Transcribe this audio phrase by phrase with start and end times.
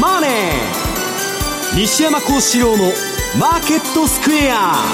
[0.00, 0.30] マネー」
[1.76, 4.86] 西山孝四郎の「マーケットスクエア」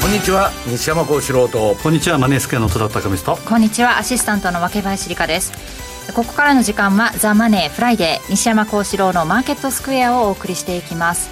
[0.00, 1.76] こんにちは西山孝四郎と。
[1.82, 3.36] こんにちはマネースクエアの戸田隆美と。
[3.44, 5.52] こんにちはアシスタントの若林理香です。
[6.14, 11.28] ここからの時間は「ザ・マネーフライデー西山孝四郎のマーケットスクエア」をお送りしていきます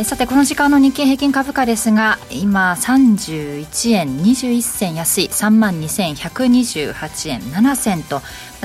[0.00, 8.22] えさてこの時間の日経平均株価ですが今31円21銭安い3万2128円7銭と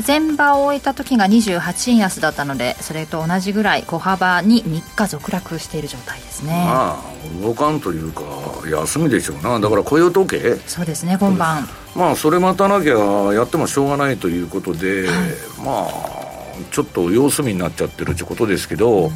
[0.07, 6.51] 前場を終えた時が28円安だったのでそれと同じぐらい小幅に3日続落している状態ですね。
[6.51, 8.23] まあ動かんというか
[8.69, 9.59] 休みでしょうな。
[9.59, 10.55] だから雇用統計？
[10.67, 11.67] そうですね今晩。
[11.97, 12.95] まあそれ待たなきゃ
[13.33, 15.15] やってもしょうがないということで、はい、
[15.65, 19.11] まあちょっと様子見になっちゃってるってことですけど、うん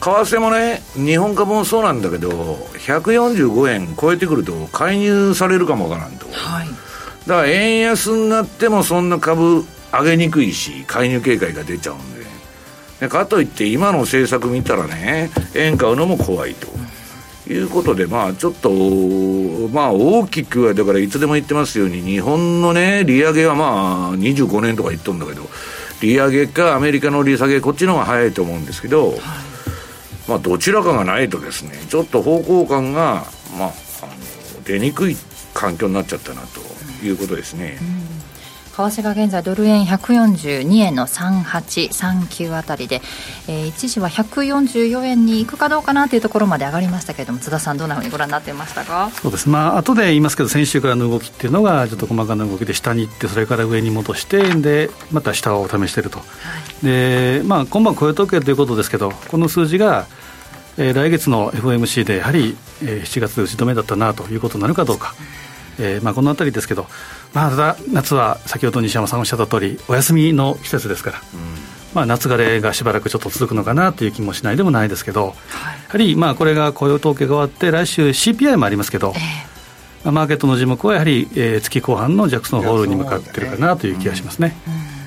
[0.00, 2.30] 為替もね、日本株もそうなんだけど、
[2.78, 6.68] 145円超えてくると、介入されるかもわからんと、はい、
[7.26, 12.24] だから円安になっても、そんな株上げにくいし、介入警戒が出ちゃうんで、
[13.00, 16.68] でかといって、今の政策見たらね、円買うのも怖いと。
[17.48, 18.70] いうことで、まあ、ちょっと、
[19.72, 25.50] まあ、大きくは、だからいつでも言ってますように、日本のね、利上げはまあ、25年とか言っとるんだけど、
[26.00, 29.49] 利上げかアメリカの利下げ、こっちの方が早いと思うんですけど、はい
[30.30, 33.24] まあ、どちらかがないとですねちょっと方向感が、
[33.58, 35.16] まあ、あの出にくい
[35.54, 36.60] 環境になっちゃったなと
[37.04, 37.78] いうことですね。
[37.82, 38.19] うん
[38.88, 43.02] 為替が現在ドル円142円の3839あたりで、
[43.48, 49.10] えー、一時は144円にいくかどうかなというところまで上がりましたけれども津田さんどんなふうにご覧になっていましたか？
[49.10, 49.48] そうです。
[49.48, 56.24] まあ後で言いますけど先週からの動きっていうのがちょっと細かな動きで下に行ってそれから上に戻してでまた下を試していると、は
[56.82, 60.06] い、でまあ今晩雇用統計ということですけどこの数字が
[60.78, 65.14] えー、来月の FOMC でやはり、えー、7月打ち止めだったなということになるかどうか、
[65.78, 66.86] えーまあ、このあたりですけど、
[67.32, 71.40] まあ、ただ夏は先ほど西山さんおっしゃった通りお休みの季節ですから、うん、
[71.94, 75.34] まあ、夏枯れがしばらくちょっと続くのかなという気もしないでもないですけど、はい、や
[75.88, 79.12] はりまあこれが雇用統計が終わって来週 CPI もありますけど、
[80.04, 84.56] えー、マーケットの字幕はやはり、えー、月後半のジャクソンホールに向かってるかなという気がしますね。
[84.66, 84.99] うん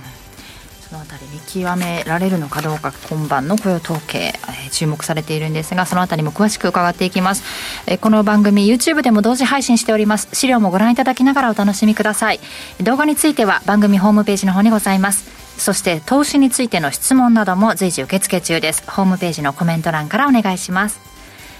[1.53, 7.43] 極められるのかどうか今晩の雇用統計、えー、注目されているんですがそのあたりも詳しく伺っていきます、
[7.87, 10.29] えー、この番組 YouTube でも同時配信しております。
[10.33, 12.39] 資料もご覧いただきながらお楽しみください。
[12.81, 15.43] 動画については番組ホームページの方にございます。
[15.57, 18.83] そして投資についての質問なども随時受付中です。
[18.89, 20.99] ホームページのコメント欄からお願いします。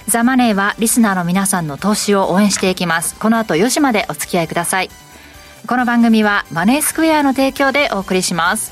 [0.07, 3.15] ザ・マネーはリスナーの皆さんの投資を応援していきます。
[3.19, 4.89] この後4時までお付き合いください。
[5.67, 8.71] この番組はマネースクエアの提供でお送りします。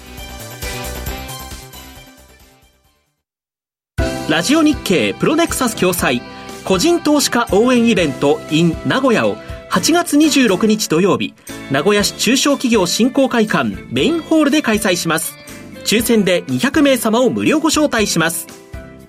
[4.32, 6.22] ラジオ日経プロネクサス共催
[6.64, 9.36] 個人投資家応援イベント in 名古屋を
[9.70, 11.34] 8月26日土曜日
[11.70, 15.36] 名古屋市中小企業振興会館メインホールで開催します。
[15.84, 18.48] 抽選で200名様を無料ご招待します。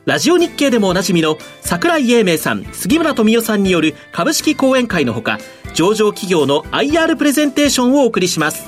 [0.07, 5.39] ラジオ日経でもおなじみの桜井英明さん杉村富代さんによる株式講演会のほか
[5.73, 8.67] 上場企業の IR プレゼンテーションをお送りします。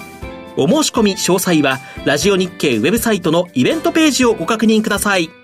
[0.56, 5.43] お申し込み詳細はラジオ日経ウェブサイトのイベントページをご確認ください。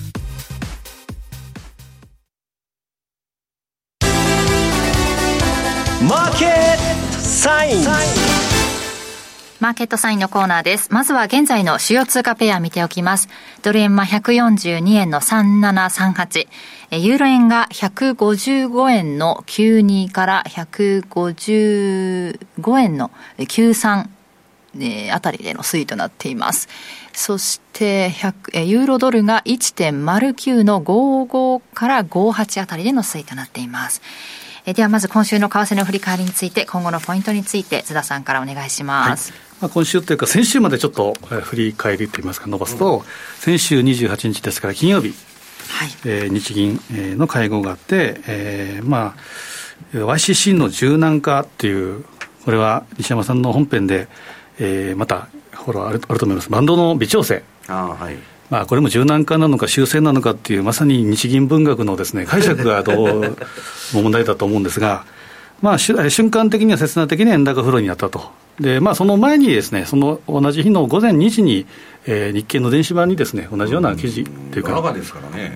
[6.13, 6.49] ーケッ
[7.13, 7.83] トサイン
[9.61, 10.91] マーケットサインのコーナーです。
[10.91, 13.29] まずは現在の主要通貨ペア見ておきます。
[13.61, 16.47] ドル円は142円の3738。
[16.97, 24.09] ユーロ円が155円の92から155円の93
[25.13, 26.67] あたりでの推移となっています。
[27.13, 28.11] そして
[28.53, 34.01] ユーロドルが1.09の55から58あたりでの推移となっています。
[34.65, 43.03] えではまず今週の為替の振り返りについて今後のポイントについて津田さんからお願いします、はい、まあ、今週というか先週までちょっと振り返りといいますか伸ばすと、うん、
[43.37, 45.13] 先週28日ですから金曜日、
[45.69, 45.89] はい。
[46.05, 46.79] えー、日銀
[47.17, 52.05] の会合があって、えー、まあ YCC の柔軟化っていう
[52.45, 54.07] これは西山さんの本編で、
[54.59, 56.49] えー、またほらあるあると思います。
[56.49, 57.43] バンドの微調整。
[57.67, 63.21] あ、はいまあ、これも柔軟化なのか修正なのかっていうまさに日銀文学のです、ね、解釈がどう
[63.93, 65.05] も問題だと思うんですが、
[65.63, 68.29] まあ、瞬間的には切な的に円高フローになったと。
[68.59, 71.65] で、まあ、その前にですね、その同じ日の午前2時に、
[72.05, 74.93] えー、日経の電子版にですね、同じような記事というか、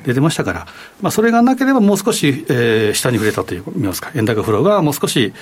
[0.06, 0.68] 出てましたから、
[1.02, 5.34] まあ、それがなければもう少し、えー、下に触れたといいますか、円高フローがもう少し、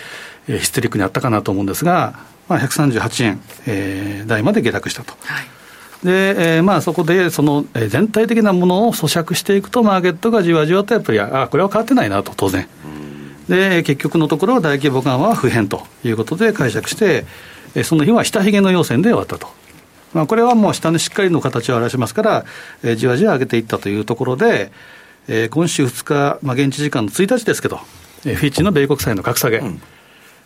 [0.47, 2.15] えー、ヒステリックにあったかなと思うんですが、
[2.50, 5.13] まあ、138円、えー、台まで下落したと。
[5.21, 5.62] はい
[6.03, 12.67] で、えー、まあそこでその全体的なものを咀嚼していくと、マーケットがじわじわとやっぱり、あこれは変わってないなと、当然。
[13.47, 17.25] で、結局のところは大規模緩和は不変ということで解釈して、
[17.83, 19.47] その日は下髭の要線で終わったと。
[20.13, 22.45] まあ、これはもう下にしっかりの形を表しますから、
[22.83, 24.71] えー、じわじわ上げていったというところで、
[25.27, 27.79] えー、今週2日、まあ、現地時間の1日ですけど、
[28.25, 29.81] えー、フィッチの米国債の格下げ、うん、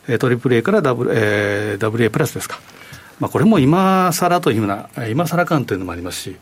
[0.07, 2.59] えー、トリプル A からダブ、えー、WA プラスですか、
[3.19, 6.35] まあ、これも今更というふうな、今更感というのもありますし、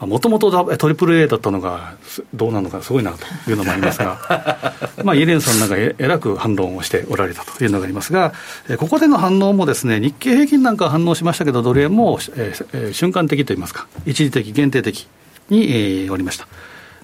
[0.00, 1.94] もともとトリプル A だったのが
[2.32, 8.32] どうなのかすごいなというのもありますが、 まあ、イエレンさんなんかえらく反論をしておられたというのがありますが、
[8.76, 15.08] ここでの反応もですね、日経平均なんか反応しましたけど、ドル円も、えー、瞬間的といいますか、一時的、限定的
[15.48, 16.46] に、えー、おりました。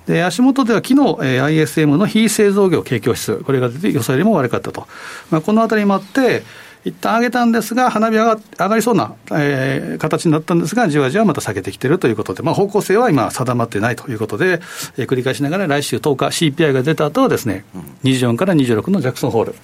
[0.06, 4.86] で、足元では昨日、えー、ISM の非製造業景況指数、これが出て予想よりも悪かったと。
[5.30, 6.44] まあ、このあたりもあって、
[6.84, 14.60] 一旦上げたんですが、花火上が上がりそうな、えー、形になったんですが、じわじわまた下げてきてるということで、まあ、方向性は今、定まってないということで、
[14.98, 17.64] えー、繰り返しながら、来週10日、CPI が出た後はですね、
[18.04, 19.54] 24から26のジャクソンホール、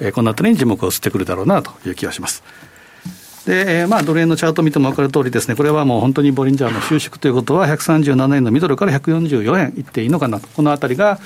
[0.00, 2.42] えー、このあたりに注目を移ってくるだろうなという気がします。
[3.46, 11.20] で、えー、まあ、ドル円のチャートを見ても分かる通りですね、これはもう本当にボリンジャーの収縮ということは、137円のミドルから144円いっていいのかなと、このあたりが、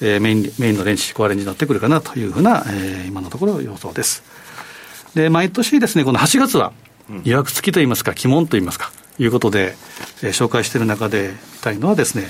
[0.00, 4.22] えー、メインメインのレンジ、コアレンジになってくるかなというふうな、えー、今のところ予想です。
[5.14, 6.72] で、毎年ですね、この8月は、
[7.24, 9.74] 予約付きといいますか、鬼門といいますか、いうことで、
[10.22, 12.28] えー、紹介している中で見たいのはですね、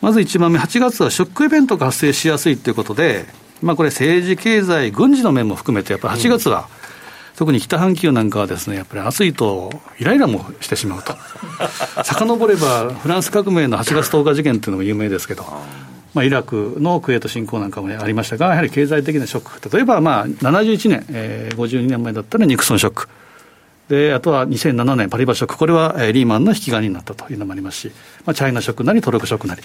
[0.00, 3.26] まず1番目、8月はショックイベントが発生しやすいということで、
[3.62, 6.68] まあこれ政治、経済、軍事の面も含めて、やっぱり8月は、
[7.36, 11.14] 特に北半球なんかはですね、やっぱり暑いとイライラもしてしまうと。
[12.02, 15.44] 遡れば、フランス革命の8月10日事件っていうのも有名ですけど、
[16.16, 23.08] まあ、イラクのクウェート侵攻なんかも、ありましたが、やはり経済的なショック、例えばまあ71年、えー、52年前だったらニクソンショック。
[23.90, 27.92] で、あとは2007年パリバショック、これは、えー、リーマンの引き金になったというのもありますし、
[28.24, 29.62] まあ、チャイナショックなりトルコショックなり、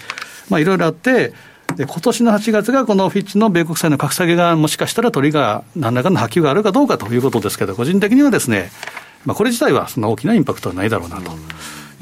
[0.50, 1.32] まあ、いろいろあって、
[1.74, 8.70] で今年の8月がこのフィッチの米国債の格下げがもしかしたらトリガー、何らかの波及があるかどうかということですけど、個人的にはですね、
[9.24, 11.32] まあ、これ自体はそんな大きなインパクトはないだろうなと。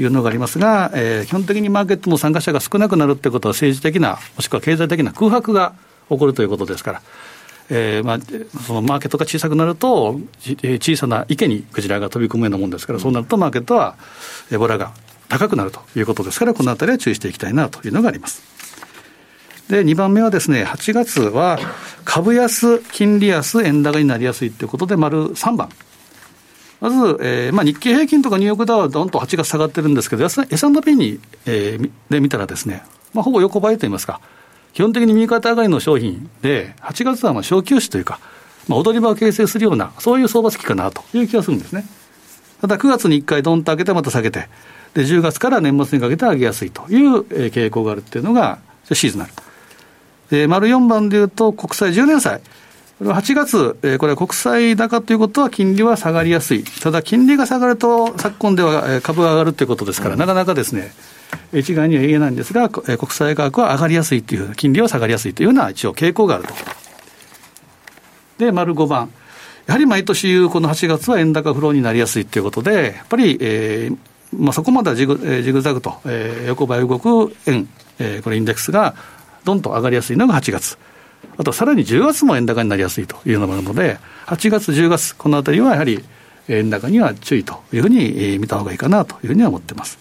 [0.03, 5.75] いうのがありますが、えー、基本的にマーケットの参加者が少なくなるということは、政治的な、もしくは経済的な空白が
[6.09, 7.03] 起こるということですから。
[7.73, 8.19] えーまあ、
[8.67, 13.95] そのマーケットが小さくなると、小さな池にクジラが飛び込むようなもんですから、そうなるとマーケットは
[14.51, 14.93] エボラが
[15.29, 18.43] 高くなるということですから、このあたりは注意していきたいなというのがあります。
[19.69, 21.61] で、2番目はですね、8月は
[22.05, 25.69] 株安、金利安、円高になりやすいということで、丸3番。
[26.81, 32.83] まず、えーまあ、日経平均とかニューヨークダウはどんと8月下がってるんですけど、S&P に、えー、で見たらですね、
[33.13, 34.21] まあ、ほぼ横ばいといいますか、
[34.73, 38.19] 基本的に右肩上がりの商品で、8月はまあ小休止というか、
[38.67, 41.85] まあ、踊り場を形成するような、そういう相場月かなという気がするんですね。
[42.63, 44.49] ただ9月に1回どんと上げてまた下げて、
[44.95, 48.59] で10月から年末にかけて上げやすいという傾向があるっていうのが
[48.93, 49.33] シーズナル。
[50.31, 52.41] で、丸4番でいうと国債10年債。
[53.01, 56.65] これは8月、えー、これは国債高ということは金利は下がりやすい。
[56.65, 60.93] ただ金利が下がると昨今では株が上がるということですから、うん、なかなかですね、
[61.55, 66.53] 一概には言えないんですが、国債価格は上がりやすいという、金利は下がりやすいというような一応傾向があると。
[68.37, 69.09] で、丸5番。
[69.67, 73.97] やはり毎年この8月は円高フローになりやすいということで、やっぱり、えー
[74.37, 77.67] まあ、そこまではジグ,、えー、ジグザグと、えー、横ばい動く円、
[77.99, 78.95] えー、これインデックスが
[79.45, 80.77] どんと上がりやすいのが8月。
[81.41, 86.05] あとさらに10月も円高になりやすいというのもあるので、8月、10月、このあたりはやはり
[86.49, 89.99] 円高には注意というふうに見た方がいいかなというふうには思ってます。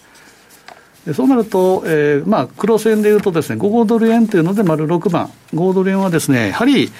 [1.14, 6.92] そうなると、えー、まあ、黒線でいうとですね、5ドル円というので、丸6番、5ドル円はですね、やはり、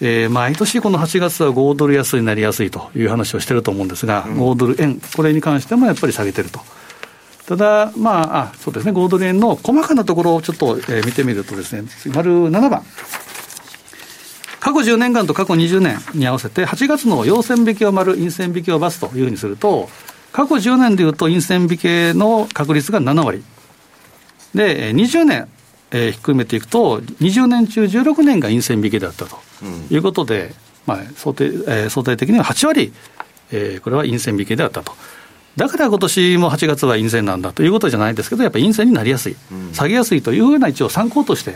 [0.00, 6.60] えー、毎年この8月は5ドル安になりやすいという話をしてると思うんですが、うん、5ドル円、これに関してもやっぱり下げてると。
[7.46, 12.82] ただ、まあ、あそうですね、5ドル円の細かなところをちょっと、えー、見てみるとですね、丸7番。
[14.76, 19.88] 過去10年間と過去20年に合わせて、8月の陽線引きは丸、陰線引きはバスというふうにすると、
[20.32, 23.42] 過去10年でいうと陰線引けの確率が7割。
[24.54, 25.48] で、20年、
[25.92, 29.38] えー、ひっくるめていくと、20年中16年が陰線引けだったと
[29.90, 30.48] いうことで、
[30.86, 32.92] うん、まあ、想定、えー、相対的には8割、
[33.52, 34.92] えー、これは陰線引けであったと。
[35.56, 39.36] だから今年も8月は陰線なんだということじゃないですけど、やっぱり陰線になりやすい、
[39.72, 41.54] 下げやすいというふうな一応参考として、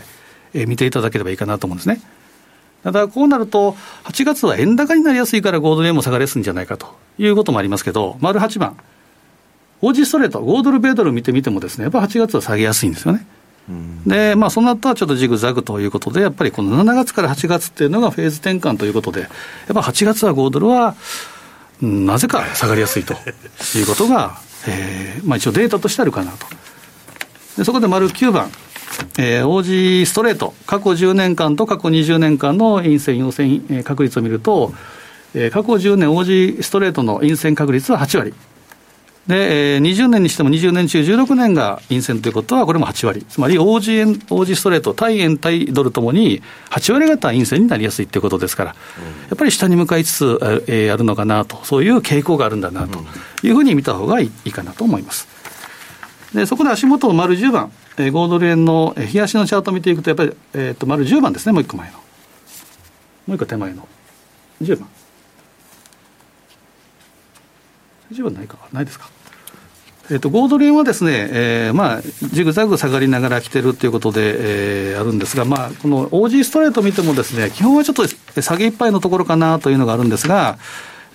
[0.55, 2.01] えー、見ていただければいいかなと思うんですね。
[2.83, 8.77] ただこうなると、8月は円高になりやすいから5ドル円も下がりやすいんじゃないかということもありますけど、丸8番、
[9.81, 13.25] オージーストレート、5ドル、米ドル見てみてもですね、やっぱ8月は下げやすいんですよね。
[14.05, 19.29] で、まあ、その後はちょっとジグザグということで、やっぱりこの7月から8月っていうのがフェーズ転換ということで、やっ
[19.73, 20.95] ぱ8月は5ドルは、
[21.81, 23.13] なぜか下がりやすいと
[23.75, 26.45] いうことが、えーまあ、一応データとしてあるかなと。
[27.57, 28.51] でそこで丸9番、
[29.17, 34.73] えー、OG ストレート、過去10年間と過去20年間の陰線、陽線確率を見ると、
[35.33, 38.33] えー、過去10年 OG ストレートの陰線確率は8割。
[39.27, 43.25] で、えー、20年にしても20年中16年が陰線ということは、これも8割。
[43.29, 52.99] つまり OG, 円 OG ストレート、対円対ドルともに8割方陰線になりやすいということですから、うん、やっぱり下に向かいつつ、えー、あるのかなと、そういう傾向があるんだなと
[53.43, 55.27] いうふうに見た方がいいかなと思います。
[56.33, 61.97] で、そこで足元の丸10番、えー、5ドル円の冷やしのチャートを見ていくと、やっぱり、えー、と丸10番ですね、もう一個前の。
[61.97, 62.03] も
[63.29, 63.87] う一個手前の。
[64.61, 64.89] 10番。
[68.11, 69.09] 10番ないかないですか。
[70.09, 80.57] えっと、5ドル円はですね、えー、まあ、ジグザグ下がりながら来てるということで、えー、あるんですが、まあ、この OG ストレート見てもですね、基本はちょっと下げいっぱいのところかなというのがあるんですが、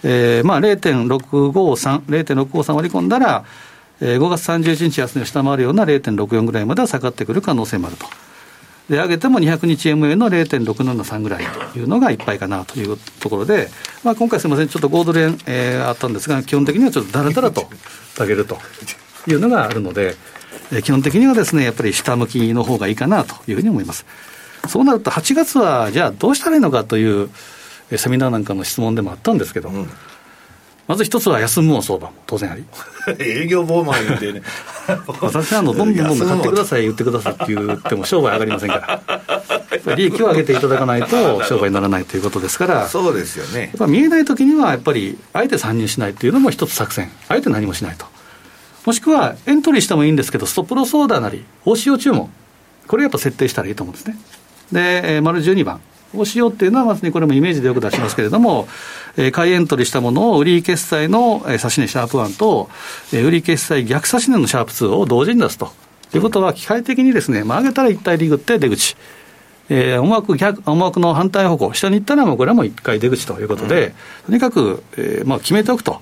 [0.02, 3.44] えー、まあ、0.653、0.653割り込んだら、
[4.00, 8.06] えー、5月31日安値を下回るような0.64ぐらいまでは下がってくる可能性もあると。
[8.88, 13.68] で、上げても200日 MA の0.673ぐらいというのがいっぱいかなというところで、
[14.04, 17.68] まあ、今回すみません、ちょっと5ドル円、えー、あったんですが、基本的にはちょっとだらだらと
[18.16, 18.58] 下げると
[19.26, 20.16] いうのがあるので、
[20.70, 24.06] えー、基本的にはですね、やっぱり下向きの方がいいかなというふうに思います。
[24.68, 27.30] そうなると、8月はじゃあどうしたらいいのかという、
[27.96, 29.88] セミナーなんかの質問でもあったんですけど、うん
[30.88, 32.64] まず一つは休むも相場も当然あり。
[33.18, 34.42] 営業妨害言ってね。
[35.20, 39.02] 私はあの、どんどんどんどん買ってください、言ってくださいって言っても商売上がりませんか
[39.86, 39.96] ら。
[39.96, 42.88] 利益を上げていただかないと商売にならないということですから。
[42.88, 43.62] そうですよね。
[43.62, 47.10] やっぱ見えないときには、やっぱり、あえて参入しないというのも一つ作戦。
[47.28, 48.06] あえて何もしないと。
[48.84, 52.30] もしくは、エントリーしてもいいんですけど、ストップロスオーダーなり、大潮注文。
[52.86, 54.16] これやっぱ設定したらいいと思うんですね。
[54.70, 55.80] で、丸12番。
[56.14, 58.68] をしようっていうのは、まずにこれもイメージでよく出しますけれども、
[59.16, 62.68] えー、買いエントリーしたものを売り決済の、えー、差し値シャープ1と、
[63.12, 65.72] えー、売り決済逆差し値のシャープ2を同時に出すと。
[66.10, 68.96] ということは、機械的にですね、まあ、上げたら一体リグって出口。
[69.68, 73.92] えー、思惑逆、思惑の反対方向、下に行ったらもうこれはもう一回出口ということで、うん、
[74.26, 76.00] とにかく、えーまあ、決めておくと。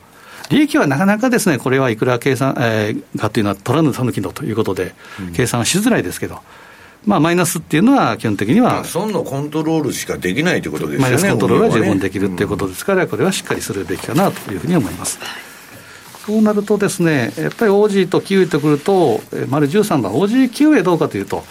[0.50, 4.94] 利益はなかなかですね、これはいくら計算、えー、かというのは取らぬたぬきのということで、
[5.34, 6.40] 計算しづらいですけど、
[7.06, 15.18] まあ、マイナスっていうのは、基本的には、損のコントロールしかできないということですよね、マイナスコントロールが十分できるということですから、これはしっかりするべきかなというふうに思います。
[16.26, 21.44] そうなるとですね、やっぱり OG とキウイとくると、丸13番、OG キウイどうかというと、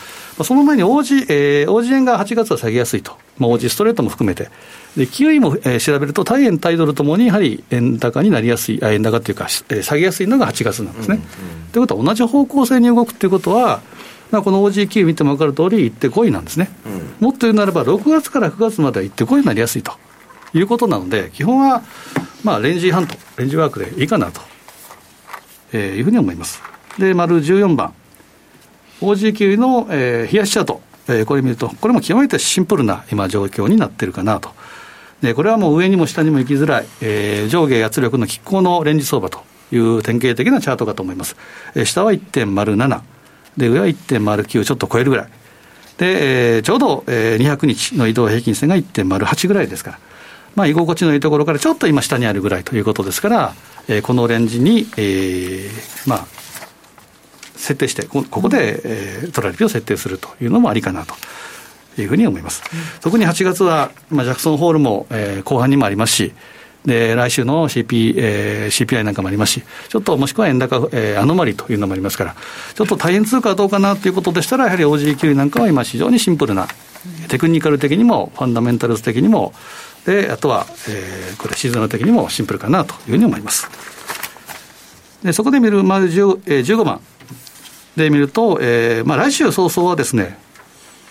[0.43, 4.49] その前に OG、えー、OG 円が8月は下げやすいと、まあ、OG ストレートも含めて、
[4.97, 11.17] でキウイも、えー、調べると、対円、対ドルともにやはり円高になりやすい、円高というか、えー、下げやすいのが8月なんですね。
[11.17, 13.81] と、うんうん、いうことは、同じ方向性に動くということは、
[14.31, 19.93] まあ、この OG9 見ても分かる通り、行ってこいなんですね、うん、もっと言うならば、6月から9月までは行ってこいになりやすいと。
[20.53, 21.81] いうことなので、基本は、
[22.43, 24.41] まあ、レンジハント、レンジワークでいいかなと、
[25.71, 26.61] えー、いうふうに思います。
[26.99, 27.93] で、丸14番、
[29.01, 34.51] OG9 の、えー、冷やしチャート、えー、これ見ると、これも極めてシンプルな今、状況になってるかなと。
[35.21, 41.35] で、これはもう上にも下にも行きづらい、えー、上下圧力の拮抗のレンジ相場という典型的なチャートかと思います。
[41.75, 43.01] えー、下は1.07、
[43.57, 45.27] で、上は1.09ちょっと超えるぐらい。
[45.97, 49.99] で、えー、ちょうど、えー、200日の移動平均線が1.08ぐらいですから、
[50.55, 53.53] まあ、居心地のいいところからちょっと今下にあるぐらいということですから、
[53.87, 56.27] えー、このレンジに、えー、まあ、
[57.55, 61.15] 設定して、ここで、えー、トラリピを設定するというのもありかなと。
[61.95, 62.63] いうふうに思います。
[63.01, 66.33] 特に8月は、まあ、ジャクソンホールも、えー、後半にもありますし、
[66.85, 72.35] で、来週の CP、えー、CPI なんかもありますし、ちょっともしくは円高、えー、アノマリというのもありますから、
[72.73, 76.67] ちょっと大変通貨はどうかなということでしたら、やはり OG9 なんかは今非常にシンプルな、
[77.29, 79.53] テクニカル的にも、ファンダメンタルズ的にも、
[80.05, 83.69] で、あとは、えー、これシーズナル的にもシンプルかなというふうに思います。
[85.23, 86.99] で、そこで見る、まあ、10えー、15番
[87.95, 90.37] で見ると、えー、まあ来週早々はですね、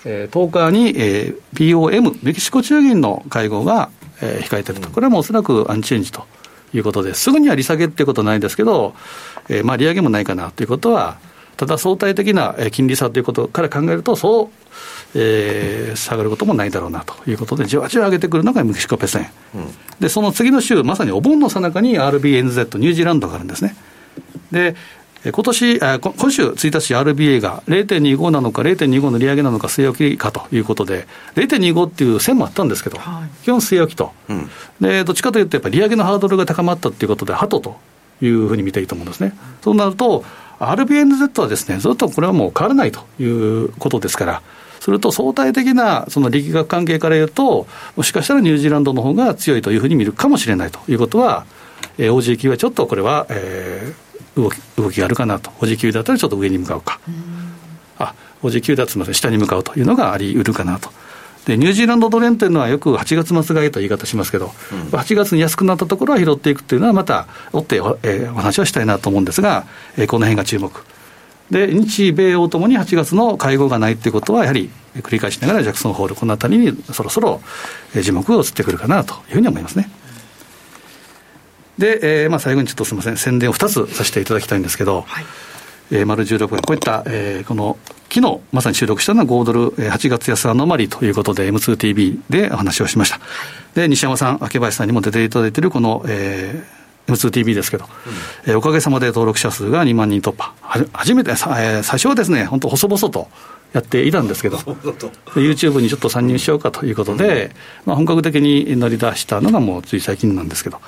[0.04, 3.90] えー、10日に、えー、BOM、メキシコ中銀の会合が
[4.22, 6.24] えー、控えてると、これはもうおそらくアンチェンジと
[6.72, 8.94] いうことで、すぐには利下げっていうことはないですけど、
[9.48, 11.18] えー、まあ利上げもないかなということは、
[11.56, 14.48] ただ相対的な金利差ということから考えると、そう、
[15.14, 19.66] えー、下がることもないだろうなということで、じわじわ上げてくるのがメキシコペセン、うん、
[20.00, 23.76] でその次の週、まさにお盆のさなかに RBNZ、ニュージーランドがあるんですね。
[24.50, 24.74] で
[25.24, 34.50] 今年、今週1日 RBA が0.25なのか0.25の利上げなのか据え置きかということで、0.25っていう線もあったんですけど、はい、基本据え置きと、うん、
[34.80, 37.76] で、どっちかというと、やっぱり利上げのハードルが高まったということで、ハトと
[38.20, 39.32] いうふうに見ていいと思うんですね。
[39.62, 40.24] そうなると、
[40.58, 44.42] RBNZ はですね、ずっとこれはもう変わらないということですから、
[44.80, 51.46] すると相対的なその力学関係から言うと、もしかしたらニュージーランドの方が強いというふうに見るかもしれないということは、
[51.98, 57.10] えー、OG 級はちょっとこれは、えー、動き動きがあるかなと、OG 級だったらちょっと上に向かうか、う
[58.02, 60.90] あ OG 級だとすみません、下に向かうというのがあり得るかなと。
[61.46, 70.84] でニュージーランドドル円というのはよく8月末買いという言い方しますけど、うん、8月に安くなったところは拾っていくというのは、また追って、えー、お話はしたいなと思うんですが、えー、この辺が注目。
[71.50, 77.40] で日米欧ともに8月の会合がないということは、やはり繰り返しながらジャクソンホール、このあたりにそろそろ
[77.94, 79.90] 樹木が移ってくるかなというふうに思いますね。
[81.78, 85.24] で、えーまあ、最後にちょっとすみません、宣伝を2つさせていただきたいんですけど、はい、
[85.90, 87.78] えー、丸16円、こういった、えー、この
[88.12, 93.20] 昨日まさに収録したのは5ドル8月安アノマリということで M2TV でお話をしました。
[93.74, 97.86] で、西山さん、秋林さんにも出ていただいているこの、えー M2TV ですけど、
[98.46, 100.54] うん、えー、おかげさまで登録者数が2万人突破。
[100.60, 103.28] は初めて、えー、最初はですね、本当細々と
[103.72, 107.52] やっていたんですけど、YouTube にちょっと参入しようかということで、うん、
[107.86, 110.80] まあ、本格的に乗り出したのがもうつい最近なんですけど、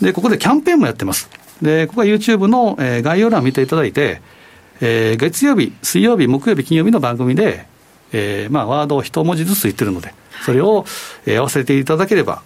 [0.00, 1.28] で、ここでキャンペーンもやってます。
[1.62, 4.20] で、ここは YouTube の、えー、概要欄を見ていただいて、
[4.80, 7.66] えー、月曜日、水曜日、木曜日、金曜日の番組で、
[8.12, 10.14] えー、まあ、ワードを一文字ずつ言ってるので、
[10.44, 10.84] それを、
[11.26, 12.42] えー、合わせていただければ、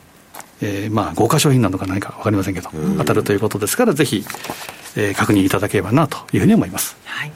[0.61, 4.25] えー、まあ、豪華商品なのか何か分かりませんけど、当たるということですから、ぜひ、
[4.97, 6.97] えー、確認いただければなというふうに思います。
[7.05, 7.33] はい。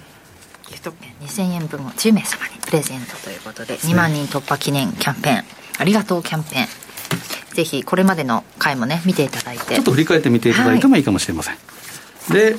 [0.69, 5.45] ギフト券2000円分を10名様にプレゼントということで、2万人突破記念キャンペーン、
[5.79, 6.67] ありがとうキャンペーン。
[7.59, 9.75] ぜひこれまでの回もね見ていただいて。
[9.75, 11.61] ちょっと振り返ってみていただいてもいいかもしれません、は
[12.31, 12.57] い、で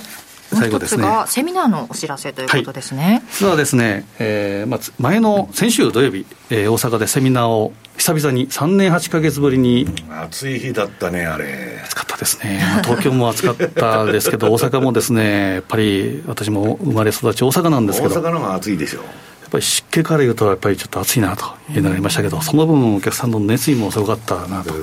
[0.53, 1.07] 最後ですね。
[1.27, 11.79] セミナーのお知らせということですね、はい、実はですね、えーまあ、前の先週土曜日、えー、大阪でセミナーを久々に3年8か月ぶりに、暑い日だったねあれ。
[11.85, 18.15] 暑かったですね、まあ、東京も暑かったですけど大阪もですねやっぱり私も生まれ育ち大阪なんですけど。
[18.15, 18.99] 大阪の方が暑いでしょ。
[18.99, 19.03] っ
[19.49, 24.73] ぱり湿気から言うと、やっぱりちょっと暑いなというのがありましたけど、その分、お客さんの熱意もすごかったなと、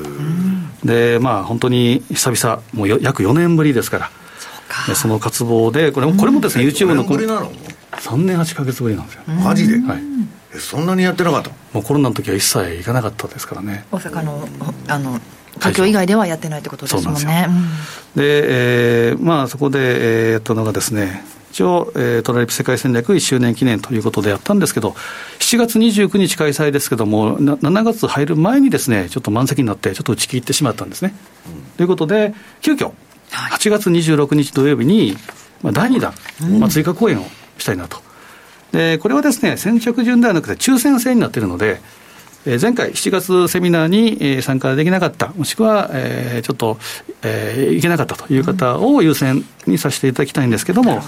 [0.85, 3.99] でまあ、本当に久々、もう約4年ぶりですか
[4.89, 9.23] ら、その渇望で、これこれもですね、YouTube のこれ3年8か月ぶりなんですよ。
[9.27, 10.17] マジで、はい
[10.59, 13.85] そんなにやってなかったもうコロナの時は一切行かなかったですからね。
[13.93, 14.49] 大阪の
[14.89, 15.21] あの
[15.55, 17.49] 東京以外ではやってないってことですもんね。
[18.15, 21.25] で、えー、まあそこで、えー、やったのがですね
[21.57, 24.91] 一応、えー、トラリピ世界戦略1周年記念ということでやったんですけど、
[25.39, 31.15] 7月29日開催ですけども、7月入る前にですね、ちょっと満席になって、ちょっと打ち切ってしまったんですね。
[31.47, 32.93] うん、ということで、急遽、
[33.31, 35.17] 8月26日土曜日に、
[35.63, 36.13] まあ、第2弾、
[36.61, 37.25] まあ、追加公演を
[37.57, 38.03] したいなと。
[38.73, 41.81] で、これはですね、先着順ではなくて抽選制になっているので、
[42.45, 46.79] え前回7月セミナーに、え参加できなかった、もしくは、えちょっと、
[47.23, 51.03] え行けなかったという方を優先にさせていただきたいんですけども、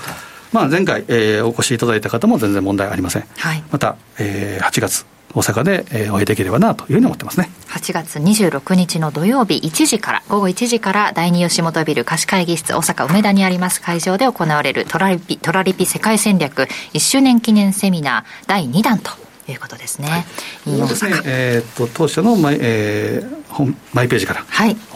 [0.53, 7.51] まあ、前回、えー、お越しいただいた方も全然問題ありません、はい、また、えー、8月大阪で、えー、お会いできればなというふうに思ってますね。
[7.69, 16.63] 8月26日の土曜日1時から午後1時から第二吉本ビル貸し会議室大阪梅田にあります会場で行われるトラリピトラリピ世界戦略
[16.95, 20.09] 1周年記念セミナー第2弾ということですね。
[20.09, 20.19] は
[20.67, 24.45] い、ですね、えー、っと当社のマイ,、えー、本マイページから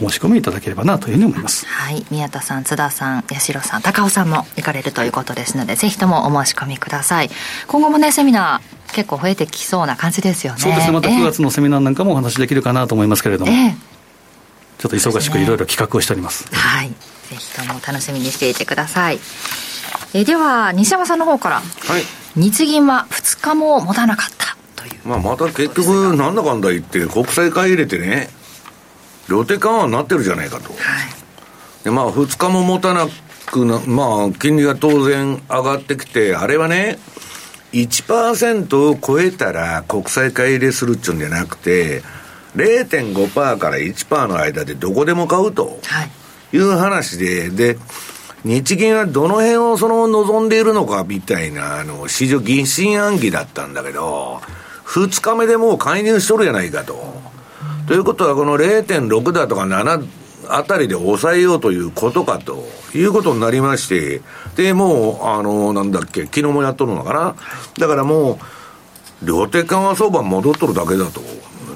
[0.00, 1.66] お申し込みいただければなというふうに思います。
[1.66, 7.30] はい、宮田さん、津田さん、八代さん、高尾さんも行かれるということですので、ぜひともお申し込みください。
[7.66, 10.60] 今後もねセミナー結構増えてきそうな感じですよね。
[10.60, 10.92] そうですね。
[10.92, 13.52] また9月のセミナーなんかもお話できるかなと思いますけれども。
[13.52, 13.92] えー
[14.82, 16.42] ちょっと忙しくいろいろ企画をしております。
[16.42, 16.88] すね、はい。
[16.88, 16.94] ぜ
[17.36, 19.20] ひとも楽しみにしていてください。
[20.12, 21.56] えでは、西山さんの方から。
[21.56, 21.62] は
[21.98, 22.02] い。
[22.36, 28.28] 日銀は2日も持たなかったという、まあ、また結局、なんだかんだ言って、国債買い入れてね、
[29.28, 33.06] 量的緩和になってるじゃないかと、はい、でまあ、2日も持たな
[33.46, 36.98] くな、まあ、金利が当然上がってきて、あれはね、
[37.72, 42.02] 1%を超えたら国債買い入れするっちゅうんじゃなくて、
[42.56, 45.80] 0.5%から1%の間でどこでも買うと
[46.52, 47.78] いう話で、で、
[48.44, 54.40] 日銀はどの辺をその望んでいるのかみたいな、あの、市場疑心暗鬼だったんだけど、
[54.84, 57.22] 2日目でもう介入しとるやないかと。
[57.86, 60.06] ということは、この0.6だとか7
[60.48, 64.22] あたりで抑えようということかということになりまして、
[64.56, 67.36] で、もう、あの、なんだっけ、昨日もやっとるのかな。
[67.78, 68.40] だからも
[69.22, 71.20] う、量的緩和相場戻っとるだけだと。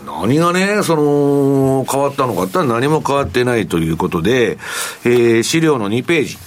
[0.05, 4.59] 何がね、その、変わったのかって何も変わってないということで、
[5.05, 6.39] えー、資料の2ページ。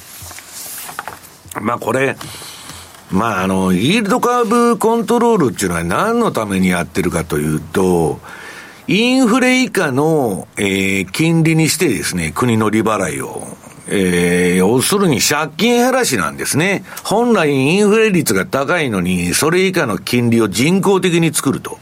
[1.59, 2.15] まあこれ、
[3.11, 8.19] まああの、イールドカーブコントロールっていうのは何のためにやってるかというと、
[8.87, 13.47] インフレ以下の、えー、金利にしてですね、国の利払いを、
[13.87, 16.83] えー、要するに借金減らしなんですね。
[17.03, 21.77] 本来インフレ率が高いのに、それ以下の金利を人工的に作ると。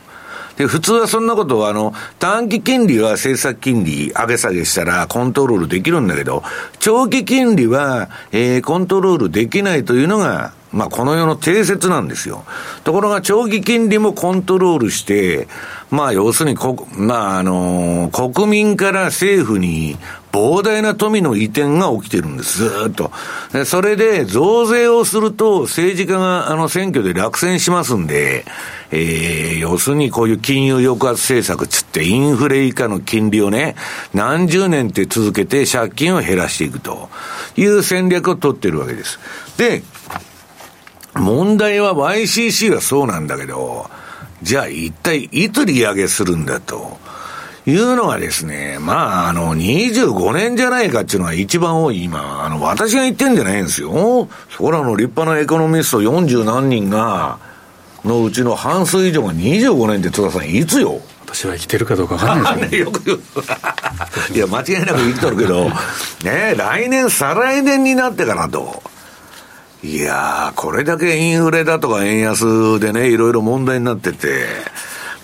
[0.58, 6.44] で、普通はそんなことは、あの、短期金利は政策金利上げ下げしたらコントロールできるんだけど、
[6.80, 12.44] 長期金利は、えー、コントロールできないというのが、まあ、この世の定説なんですよ。
[12.84, 15.48] ところが、長期金利もコントロールして、
[15.90, 19.98] まあ、要するにこ、まあ、あのー、国民から政府に
[20.34, 23.12] 膨大な富の移転が起きてるんです、ずっと。
[23.66, 28.46] それで、増税をすると、政治家が、あの、選挙で落選しますんで、
[28.92, 33.76] えー、要するにこういう金融抑圧政策つって、インフレ以下の金利をね、
[34.14, 37.10] 何十年って続けて借金を減らしていくと
[37.56, 39.20] いう戦略を取ってるわけです。
[39.58, 39.82] で、
[41.18, 43.90] 問題は YCC はそうなんだけど、
[44.42, 46.98] じゃあ一体いつ利上げするんだと。
[47.70, 54.30] いうのがですね、まあ、あの、25年じゃないかっていうのが一番多い今、あの、私が言ってんじゃないんですよ。
[54.50, 57.40] そこらの立派なエコノミスト40何人が、
[58.06, 62.78] のうちの半数以上が25年って津田さんいつよ私は生きてるかどうか分かんないですね。
[62.80, 63.22] よく
[64.34, 65.70] いや、間違いなく生きとるけど、
[66.24, 68.82] ね来年、再来年になってからと。
[69.84, 74.48] いやー、これだけインフレだとか円安でね、いろいろ問題になってて、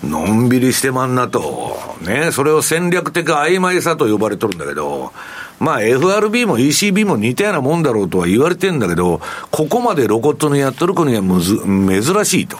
[0.04, 1.76] のんびりしてまんなと。
[2.02, 5.12] ね、それを戦略的曖昧さと呼ばれとるんだけど、
[5.58, 12.58] まあ FRB も ECB も似たようなもんだろうとは言われてんだけど、ここまで露骨にやっとる国はむず、珍しいと。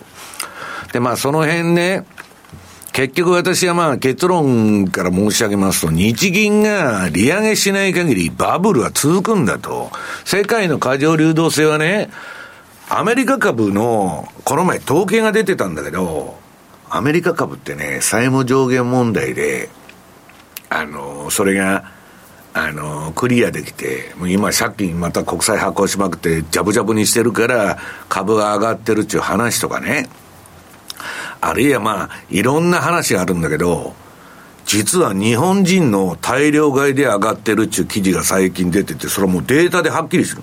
[0.92, 2.04] で、まあその辺ね、
[2.94, 9.90] 結局私はまあ結論から申し上げますと、日銀が利上げしない限りバブルは続くんだと。
[10.24, 12.10] 世界の過剰流動性はね、
[12.88, 16.38] アメリカ株の、この前統計が出てたんだけど、
[16.88, 19.70] アメリカ株ってね、債務上限問題で、
[20.70, 21.90] あの、それが、
[22.52, 27.76] あの、クリアできて、もう今借金また国債発行しまくって、ジャブジャブにしてるから
[28.08, 30.08] 株が上がってるっていう話とかね。
[31.48, 33.94] あるいはまあ、いろんな話があるんだけど、
[34.64, 40.42] 実は日本人の大量買いで上がってるっていう記事が最近出てて、それはもうデータではっきりする。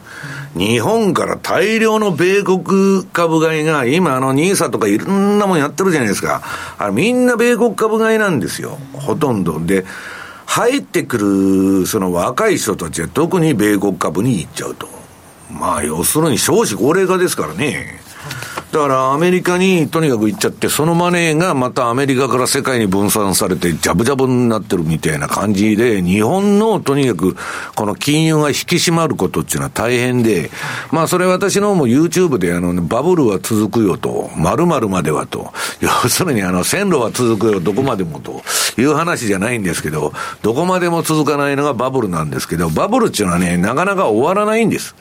[0.55, 6.43] 日本から大量の米国株買いが、今あのニーサとかいろんなもんやってるじゃないですか。
[6.77, 8.77] あれみんな米国株買いなんですよ。
[8.93, 9.59] ほとんど。
[9.59, 9.85] で、
[10.45, 11.17] 入ってく
[11.81, 14.87] るその若い人たちは特に米国株に行っちゃうと。
[15.49, 17.99] まあ要するに少子高齢化ですからね。
[18.71, 27.35] だからアメリカにとにかく行っちゃって、そのマネーがまたアメリカから世界に分散されて、ジャブジャブになってるみたいな感じで、日本のとにかく
[27.75, 30.51] この金融が引き締まることっていうのは大変で、
[30.89, 38.41] まあそれ私の方も YouTube であの、ねバブルは続くよと、〇〇まではと、要するにあの線路は続くよ、どこまでもと
[38.77, 44.95] いう話じゃないんですけど、どこまでも続かないのがバブルなんですけど、バブルっていうのはね、なかなか終わらないんです。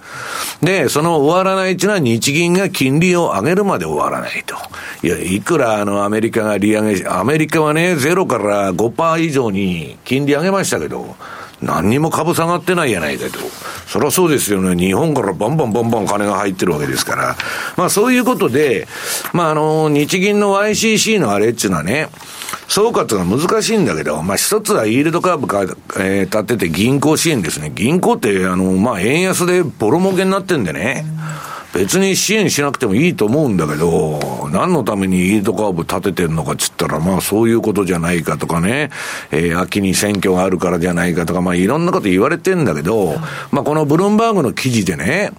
[0.60, 4.56] で、その終わらないっていうのは日銀が金利を上げるるまで終わらないと。
[5.02, 11.14] いや、いくらあのアメリカが利上げ、アメリカはね、ゼロから5%以上に金利上げましたけど、
[11.62, 13.38] 何にも株下がってないやないかと。
[13.86, 14.74] そりゃそうですよね。
[14.76, 17.36] 日本からバンバンバンバン金が入ってるわけですから。
[17.76, 18.88] まあそういうことで、
[19.32, 22.08] まああの、日銀の YCC のあれっていうのはね、
[22.66, 25.62] 総括が難しいんだけど、まあ一つはイールドカーブか、
[25.98, 27.70] えー、立てて銀行支援ですね。
[27.74, 31.04] 銀行って、あの、まあ円安でボロ儲けになってんでね。
[31.44, 38.90] うん別に支援しなくてもいいと思うんだけど、何のためにイールドカーブ立ててんのかっつったら、まあそういうことじゃないかとかね、
[39.30, 43.14] えー、秋に選挙があるからじゃないかとか、まあいろんなこと言われてんだけど、
[43.52, 45.32] まあこのブルームバーグの記事でね、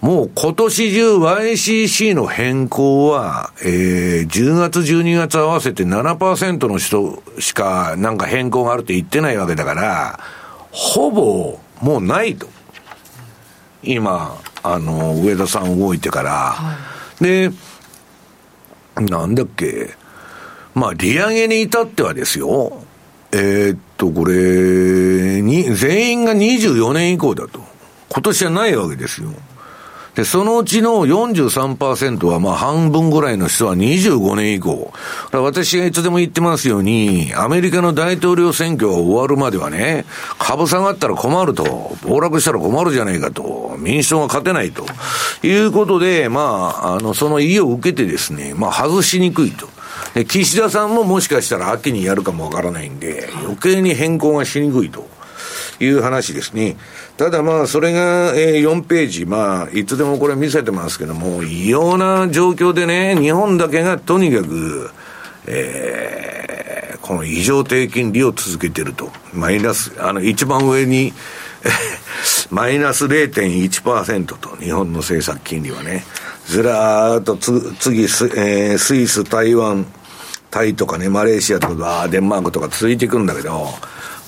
[0.00, 10.20] もう今年中 YCC の変更は、えー、10月12月合わせて7%の人しかなんか変更があるって言ってないわけだから、
[10.70, 12.46] ほぼもうないと。
[13.82, 14.36] 今、
[14.74, 16.76] あの、上田さん動いてから、は
[17.20, 17.50] い、で、
[18.96, 19.94] なんだっけ、
[20.74, 22.82] まあ、利上げに至ってはですよ、
[23.32, 27.60] えー、っと、これ、に、全員が24年以降だと。
[28.08, 29.30] 今年はないわけですよ。
[30.18, 34.92] で、そのうちの43%は、まあ半分ぐらいの人は25年以降。
[35.30, 40.06] 私がいつでも言ってますように、アメリカの大統領選挙が終わるまではね、
[40.40, 44.86] 株下がったら困ると、暴落したら困るじゃないかと、民主党が勝てないと
[45.46, 46.40] いうことで、ま
[46.82, 49.68] あ、あの、その意を受けてですね、まあ外しにくいと。
[50.26, 55.08] 岸田さんももしかしたら秋にやるかもわからないんで、余計に変更がしにくいと。
[55.80, 56.76] いう話ですね。
[57.16, 64.90] ただまあ、それが、えー、4ページ、まあ、いつでもこれ見せてますけども、異様な状況でね、日本だけがとにかく、
[65.46, 69.10] えー、この異常低金利を続けてると。
[69.32, 71.12] マイナス、あの、一番上に、
[72.50, 76.04] マイナス0.1%と、日本の政策金利はね。
[76.46, 79.86] ずらーっとつ、次ス、えー、スイス、台湾、
[80.50, 83.68] タイとかね、マレーシアとか、デンマークとか続いていくんだけど、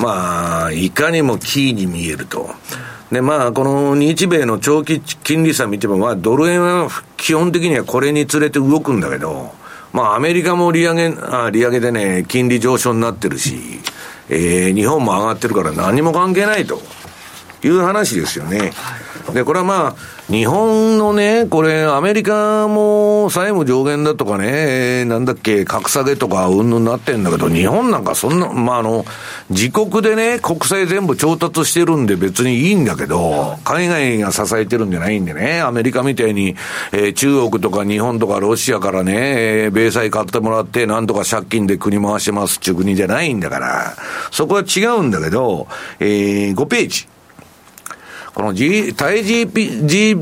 [0.01, 2.51] まあ、いかにもキーに見えると。
[3.13, 9.53] で、まあ、この日米の長期金利差見ても、まあ、ドル円は基本的にはこれにつれて動くんだけど、
[9.93, 13.81] まあ、アメリカも利上げ、あ利上げでね、金利上昇になってるし、
[14.29, 16.81] えー、日本も上がってるから何も関係ないと。
[17.63, 18.73] いう話ですよね。
[19.33, 29.05] で、これはまあ、日本のね、これ、アメリカも債務上限だとかね、なんだっけ、格下げとかうんぬんなってんだけど、日本なんかそんな、まあ、あの、
[29.51, 36.57] 自国でね、国債全部調達してるんで別にいいんだけど、海外が支えてるんじゃないんでね、アメリカみたいに、
[36.93, 43.97] えー、中国とか日本とかロシアからね、えー、米債買ってもらって、なんとか借金で国回してますっていう国じゃないんだから、
[44.31, 45.67] そこは違うんだけど、
[45.99, 47.09] えー、5ページ。
[48.35, 50.17] この、G、対 GP、G、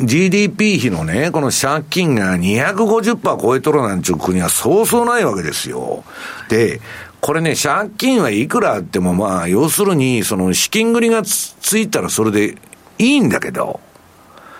[0.00, 6.04] GDP 比のね、この借金が250%超えとるなんちゅう国はそうそうないわけですよ。
[6.48, 6.80] で、
[7.20, 12.56] これね、借金はいくらあっても、まあ、要するに、その資金繰りがつついたらそれで
[12.98, 13.80] いいんだけど、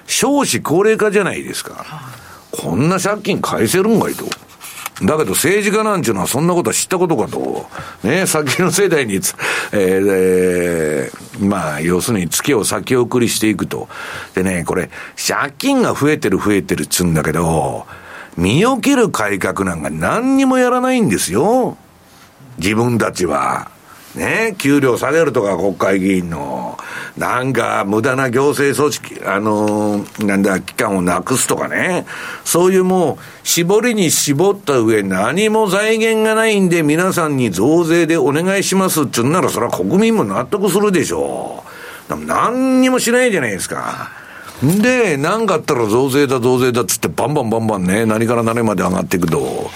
[0.07, 1.85] 少子高齢化じゃないですか。
[2.53, 4.27] こんな借金返せるんかいと。
[5.01, 7.67] だけど政治家なんちゅうのはそんなことは知ったことかと。
[8.05, 9.35] ね、先の世代につ、
[9.73, 13.89] えー、まあ、要するに月を先送りしていくと。
[14.35, 17.87] でね、これ、借金が増えてる増えてるっつうんだけど、
[18.37, 21.77] 身を切る改革なんか何にもやらないんですよ。
[22.59, 23.71] 自分たちは。
[24.15, 26.77] ね、給料下げるとか国会議員の、
[27.17, 32.05] なんか無駄な行政組織、あのー、なんだ、機関をなくすとかね、
[32.45, 41.65] そういうもう、絞りに絞った上、何も財源がないんで皆さんに増税でお願いしますって言うなら、それは国民も納得するでしょ
[42.11, 42.17] う。
[42.27, 44.11] 何にもしないじゃないですか。
[44.63, 49.71] で、なんかあったら増税だ増税だっつってバンバンバンバンね、何から何まで上がっていくと。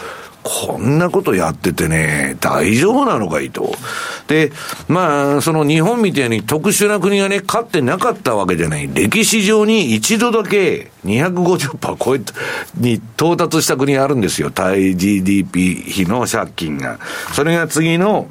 [0.46, 3.74] こんなことやっててね、大丈夫なのかいと。
[4.28, 4.52] で、
[4.86, 8.86] まあ、その日本みたいに特殊な国がね、勝ってなかったわけじゃない。
[8.86, 12.20] 歴史上に一度だけ250%超え、
[12.76, 14.52] に到達した国があるんですよ。
[14.52, 17.00] 対 GDP 比の借金が。
[17.32, 18.28] それが次の、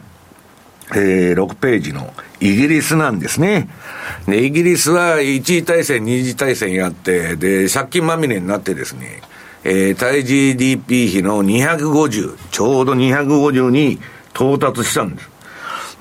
[0.91, 3.67] えー、6ページのイギリスなんですね。
[4.25, 9.21] で、イギリスは一次大戦、二次大戦やって、で、借金まみれになってですね、
[9.67, 13.99] えー、対 GDP 比の250、ちょうど250に
[14.35, 15.29] 到達したんです。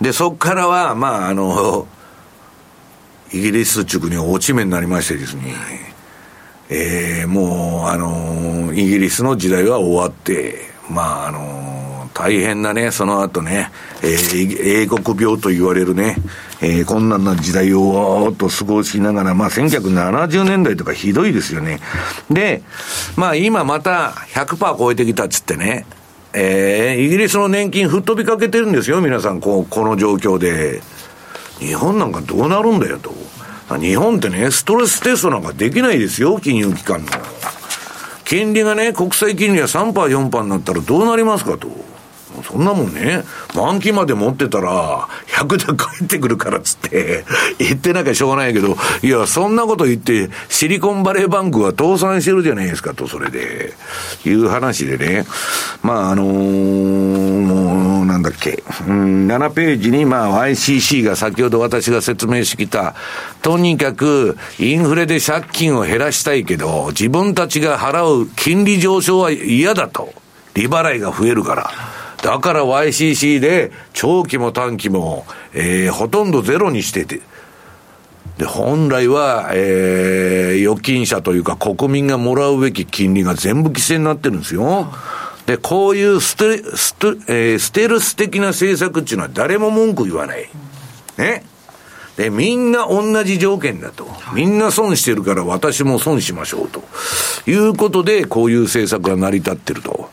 [0.02, 1.88] で、そこからは、まあ、あの、
[3.32, 5.54] イギリス地区に落ち目になりましてですね、
[6.68, 10.58] えー、もう、あの、イギリスの時代は終わって、
[10.90, 11.83] まあ、あの、
[12.14, 13.70] 大変なね、その後ね、
[14.02, 16.16] えー、英国病と言われるね、
[16.62, 21.80] えー、困難な時代をと過ごしながら、まあ、1970年代とかひどいですよね。
[22.30, 22.62] で、
[23.16, 25.86] まあ、今また100%超えてきたっつってね、
[26.32, 30.80] えー、イギリスの年金吹っ飛びかけてるんですよ、皆さん、こうこの状況で。
[31.58, 33.12] 日本なんかどうなるんだよと。
[33.78, 37.10] 日本ってね、ストレステストなんかできないですよ、金融機関の。
[38.24, 41.68] 金利がね、国際金利が3%、4%になったらどうなりますかと。
[42.44, 47.24] そんなもんね、満期まで持ってたら、100で帰ってくるからっつって、
[47.58, 53.72] 言ってなきゃしょうがないけど、いや、そんなこと言って、シリコンバレーバンクは倒産してるじゃないですかと、それで、
[54.26, 55.24] いう話でね。
[55.82, 62.94] まあ、あのー、もう、なんだっけ、うん、7ページに、まあ、ICC が先ほど私が説明してきた、
[63.40, 70.12] とにかく、インフレで借金を減らしたいけど、自分たちが払う金利上昇は嫌だと。
[70.54, 71.70] 利払いが増えるから。
[72.24, 77.20] だから YCC で長期も短期も、えー、ほとんどゼロにしてて、
[78.38, 84.90] で、本来は、えー、預金者というか国民がもらうべき金利が全部規制になってるんですよ。
[85.44, 90.48] で、こういうステステ、えー、ステルス的な政策っていうのは誰も文句言わない。
[91.18, 91.44] ね。
[92.16, 94.06] で、みんな同じ条件だと。
[94.34, 96.82] みんな損してるから私も損しましょうと。
[97.46, 100.10] いうことで、こういう政策が成り立ってると。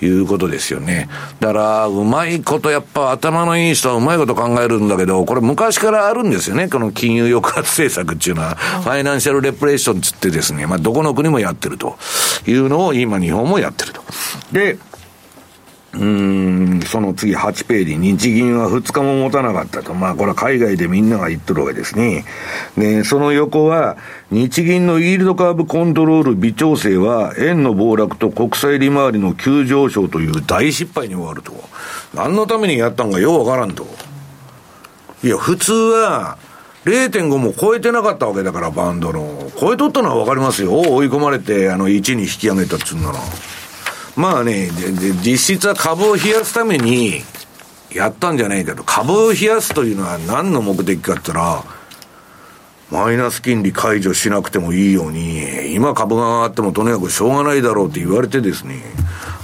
[0.00, 1.08] いうことですよね。
[1.40, 6.68] だから、うまいことやっぱ頭のいい人はうまいこと考えるんだけど、これ昔からあるんですよね。
[6.68, 11.98] この金融抑圧政策っていうのは、ファイナンシャルレプレーションつってですね、まあどこの国もやってると
[12.46, 14.02] いうのを今日本もやってると。
[14.52, 14.78] で、
[15.94, 19.94] うん、その次8ページ、日銀は2日も持たなかったと。
[19.94, 22.26] まあこれは海外でみんなが言ってるわけですね。
[22.76, 23.96] で、その横は、
[24.30, 31.52] 日銀のイールドカーブコントロール微調整は、円の暴落と国債利回りの急上昇という大失敗に終わると。
[32.12, 33.86] 何のためにやったんかようわからんと。
[35.24, 36.36] いや、普通は、
[36.84, 39.50] 0.5も超えてなかったわけだから、バンドの。
[39.58, 40.78] 超えとったのはわかりますよ。
[40.78, 43.18] 追い込まれて、あの、1に引き上げたっつうんなら。
[44.18, 44.68] まあね、
[45.24, 47.22] 実質は株を冷やすために
[47.94, 51.64] やったんじゃないけど、株を冷やすというのは何の目的かって言ったら、
[52.90, 58.82] マイナス金利解除しなくてもいいように、今株が上がってもとにかくしょうがないだろうって言われてですね、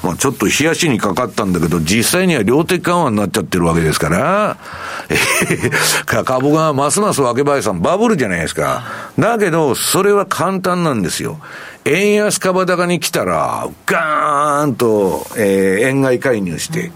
[0.03, 4.57] まあちょっと冷やしにかかったんだけど、実際には量的緩和になっちゃってるわけですから、
[6.25, 8.83] 株がますますわけばいさんバブルじゃないですか。
[9.19, 11.39] だけど、それは簡単なんですよ。
[11.87, 16.91] 円安株高に来たら、ガーンと、えー、円買い介入して、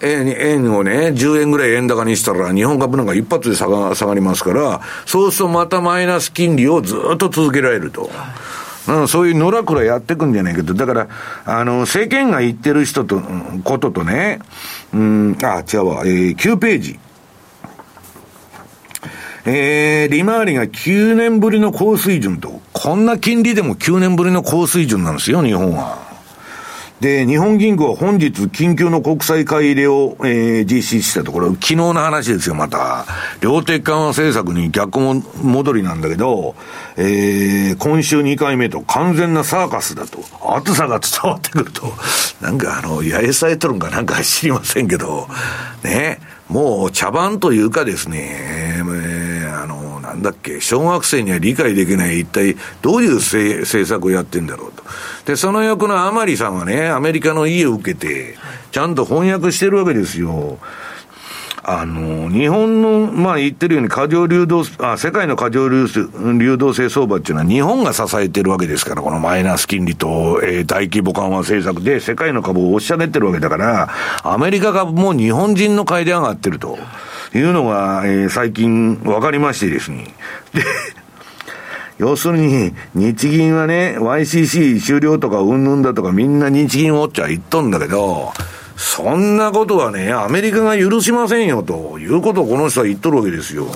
[0.00, 8.10] 円円をね、10円ぐらい円高にしたら、日本株なんか一発で下が下がりますから、そうするとまたマイナス金利をずっと続けられると。
[8.88, 11.08] うん、そういうのらくらやっていくんじゃないけど、だから、
[11.44, 13.20] あの、政権が言ってる人と、
[13.62, 14.40] こととね、
[14.94, 16.98] うん、あ、違うわ、えー、9ページ。
[19.50, 26.06] えー、利回りが9年ぶりの高水準と、こんな金利でも9年ぶりの高水準なんですよ、日本は。
[27.00, 33.06] で、日本銀行は本日緊急の国債買い入れを、えー、実施したところ、昨日の話ですよ、また。
[33.40, 36.54] 量的緩和政策に逆も戻りなんだけど、
[36.96, 40.24] えー、今週2回目と完全なサーカスだと、
[40.56, 41.94] 暑さが伝わってくると、
[42.42, 45.28] なんかあの、八重されとるんかなんか知りませんけど、
[45.84, 48.84] ね、もう茶番というかですね、えー、
[50.18, 54.82] んだっけ、小学生には理解できない一体どういう政策をやってんだろうと。
[55.24, 58.36] で、その横の甘利さんはね、アメリカの家を受けて、
[58.70, 60.58] ちゃんと翻訳してるわけですよ。
[61.70, 65.86] あの、日本の、まあ言ってるように過剰流動、あ、世界の過剰流
[66.38, 73.90] 流動性相場っていうのは日本が支えてるわけですから、このマイナス金利と、えー、大規模緩和政策で世界の株を押し上げてるわけだから、
[74.22, 76.78] アメリカ株も日本人の買いで上がってると
[77.34, 80.14] いうのが、えー、最近分かりましてですね。
[80.54, 80.62] で、
[81.98, 88.32] 要するに、日銀はね、YCC 終了とかうんぬんだとかみんな日銀ウォッチャー言っとんだけど、
[88.78, 93.66] そんなことはね、アメリカが許しませんよということをこの人は言っとるわけですよ。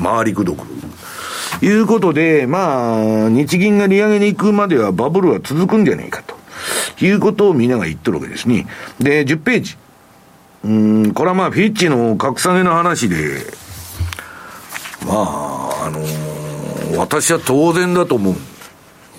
[0.00, 0.66] 回りくどく。
[1.64, 6.36] いうことで、まあ、日銀が利上げに行くまではバブルは続くんじゃねえかと。
[7.02, 8.66] いうことをみんなが言っとるわけですね。
[9.00, 9.76] で、10ページ。
[10.64, 13.16] うん、これはまあ、フィッチの格下げの話で、
[15.06, 18.34] まあ、あのー、私は当然だと思う。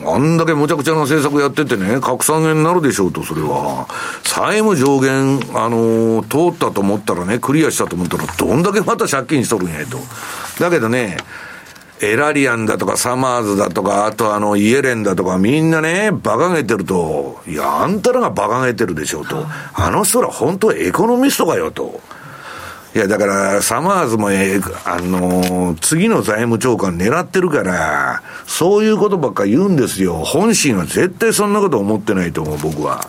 [0.05, 3.87] あんだけむちゃくちゃな政策やっててね、格下げになるでしょうと、それは。
[4.23, 9.97] 債務上限、あのー、通ったと思ったらね、クリアしたと思ったら、どんだけまた借金しとるんやと。
[10.59, 11.17] だけどね、
[12.01, 19.45] エラリアンだとかサマーズだとか、あとあのイエレンだとか、みんなね、馬鹿げてると、いや、あんたらが馬鹿げてるでしょうと。
[19.73, 22.01] あの人ら本当エコノミストかよと。
[22.95, 30.13] いや、だから、サマーズも、えあのー、次の財務長官狙ってるから、そういうことばっか言うんですよ。
[30.17, 33.01] 本心は絶対そんなこと思ってないと思う、僕は。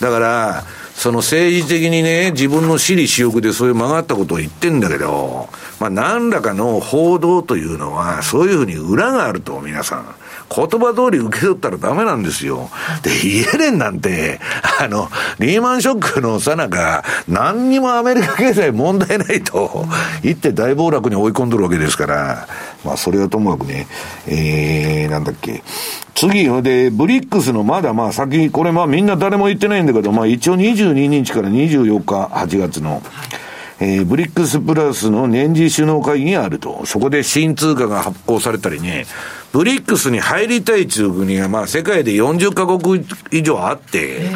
[0.00, 10.06] だから、その政治的にね、自分の私利私欲でそういう曲がったことを言ってんだけど、まあ、何らかの報道というのは、そういうふうに裏があると、皆さん。
[10.54, 12.68] 言葉通り受け取ったらダメなんですよ。
[13.02, 14.38] で、イエレンなんて、
[14.80, 15.08] あの、
[15.42, 19.86] リーマンショックのさなか、何にもアメリカ経済問題ないと
[20.22, 22.48] 言って大暴落に追い込んでるわけですから、
[22.84, 23.88] まあ、それはともかくね、
[24.28, 25.64] えー、なんだっけ。
[26.14, 33.02] 次で、ブリックスのまだまあ先、これまあみんな誰も言ってないんだけど、まあ一応22日から24日、8月の、
[33.80, 36.86] えー、ブリックスプラスの年次首脳会議があると。
[36.86, 39.06] そこで新通貨が発行されたりね、
[39.52, 44.30] ブリックスに入りたい中国が、まあ、世界で40カ国以上あって、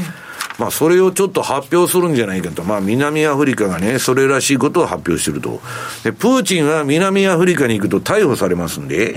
[0.58, 2.64] まあ、それをちょっと発表するんじゃないかと。
[2.64, 5.60] まあ、南アフリカがね、それらしいことを発表してると。
[6.02, 9.16] で、プーチンは南アフリカに行くと逮捕されますんで、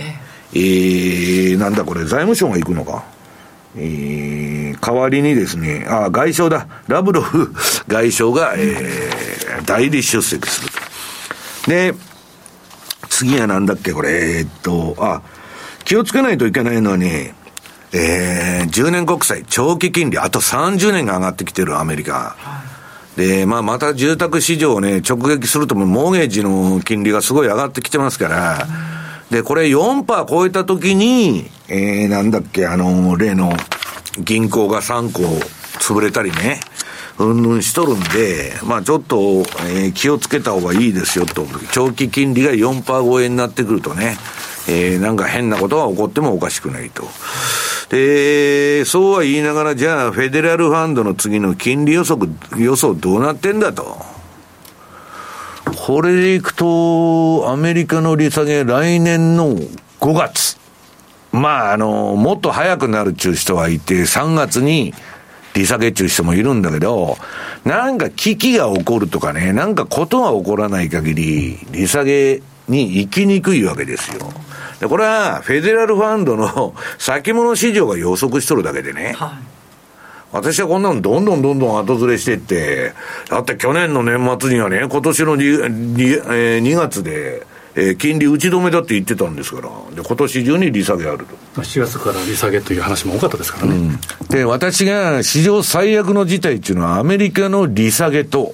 [0.54, 3.06] えー、なんだこれ、財務省が行くのか。
[3.76, 6.68] えー、代わりにですね、あ、外相だ。
[6.88, 7.54] ラブロフ
[7.88, 11.70] 外相が、えー、代理出席すると。
[11.70, 11.94] で、
[13.10, 15.22] 次はなんだっけ、これ、えー、っと、あ、
[15.86, 17.36] 気をつけないといけないのはね、
[17.92, 22.36] えー、10年国債、長期金利、あと30年が上がってきてるアメリカ。
[23.16, 28.68] で、まあ、また住宅市場をね、直撃するとも、モーゲージの金利がすごい上がってきてますから、
[29.32, 33.52] で、これ4%超えたときに、えー、なんだっけ、あの、例の
[34.20, 35.22] 銀行が3個
[35.80, 36.60] 潰れたりね、
[37.20, 41.46] うんぬんしとるんで、まあちょっと、えー、気をつけた方がいいですよと。
[41.74, 44.18] 長期金利が4%超えになってくるとね、
[44.72, 47.04] えー、なんか変なことが起こってもおかしくないと。
[47.90, 53.98] で、そうは言いながら、じゃあ、フェデラルファンドの次の金利予測、予想どうなってんだと。
[55.76, 60.58] これでいくと、アメリカの利下げ来年の5月。
[61.32, 64.94] まあ、あの、もっと早くなるっちゅう人はいて、3月に
[65.56, 67.18] 利下げっちゅう人もいるんだけど、
[67.66, 74.32] なんか危機が起こるとかね、なんかことが起こらない限り、利下げに行きにくいわけですよ。
[74.80, 79.16] で、これは、フェデラルファンドの 先物市場が予測しとるだけでね。
[79.18, 79.60] はい
[80.32, 82.94] 私はこんなのどんどんどんどん後ずれしていって、
[83.30, 91.26] だって去年の年末にはね、今年の 2, 2, えー、2月で、えー、金利打ち止めだって言ってたんですから、で今年中に利下げある
[91.56, 91.62] と。
[91.62, 93.76] 7月から利下げという話も多かったですからね。
[93.76, 98.54] うん、で、私が史上最悪の事態っていうのは、アメリカの利下げと、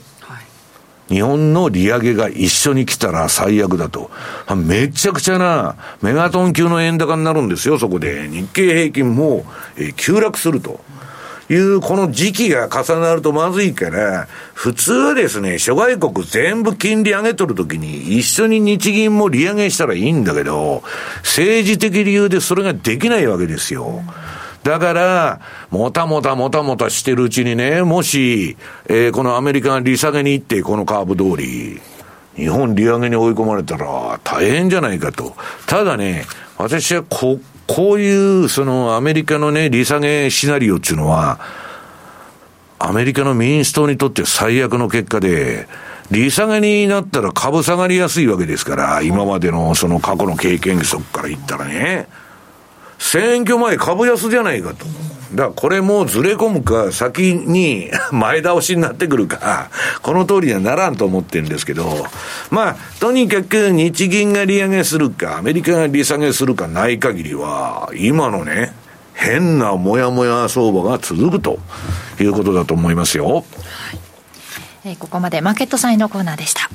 [1.09, 4.09] 日本の利上げが一緒に来たら最悪だと。
[4.55, 8.27] めちゃくちゃなメガトン級の円高になるんですよ、そこで。
[8.27, 9.45] 日経平均も、
[9.77, 10.79] えー、急落すると。
[11.47, 20.81] いうこの時期が重なるとまずいから、普通はですね、諸外国全部金利上げとるときに一緒に日銀も利上げしたらいいんだけど、
[21.21, 24.01] 政治的理由でそれができないわけですよ。
[24.65, 28.57] だから、もたもたもたもたしてるうちにね、もし、
[28.87, 31.79] えー、このアメリカが利下げに行って、このカーブ通り、
[32.35, 35.35] 日本利上げに追い込まれたら大変じゃないかと。
[35.67, 36.25] ただね、
[36.57, 41.39] 私はここういう、そのアメリカのね、利下げシナリオっていうのは、
[42.79, 45.67] アメリカの民主党にとって最悪の結果で、
[46.09, 52.07] 利下げになったら株下がりやすいわけですから、今までのその過去の経験則から言ったらね。
[52.99, 54.85] 選挙前株安じゃないかと。
[55.33, 59.69] だからこれもずれ込むか、先に 前倒しになってくるか、
[60.01, 62.05] この通りにはならんと思ってるんですけど、
[62.49, 68.73] まあ、とにかく日銀が利上げするか、アメリカが利下げするかない限りは、今のね、
[69.13, 71.59] 変なもやもや相場が続くと
[72.19, 73.45] いうことだと思いますよ。
[74.83, 76.69] はい、ここまでマーケットサインのコーナーでした。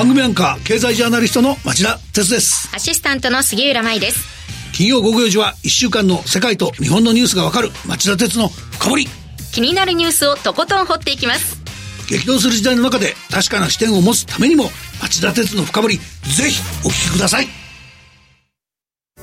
[0.00, 2.74] 番組アンカー経済ジャーナリストの町田哲です。
[2.74, 4.26] アシスタントの杉浦舞です。
[4.72, 9.08] 金曜午後4時は1週間の世界と日本のニュースがわかる町田鉄の深掘り。
[9.52, 11.62] 気になるニュースをとことん掘っていきます。
[12.08, 14.70] 激動する時代の中で確かな視点を持つためにも
[15.02, 17.48] 町田鉄の深掘りぜひお聞きください。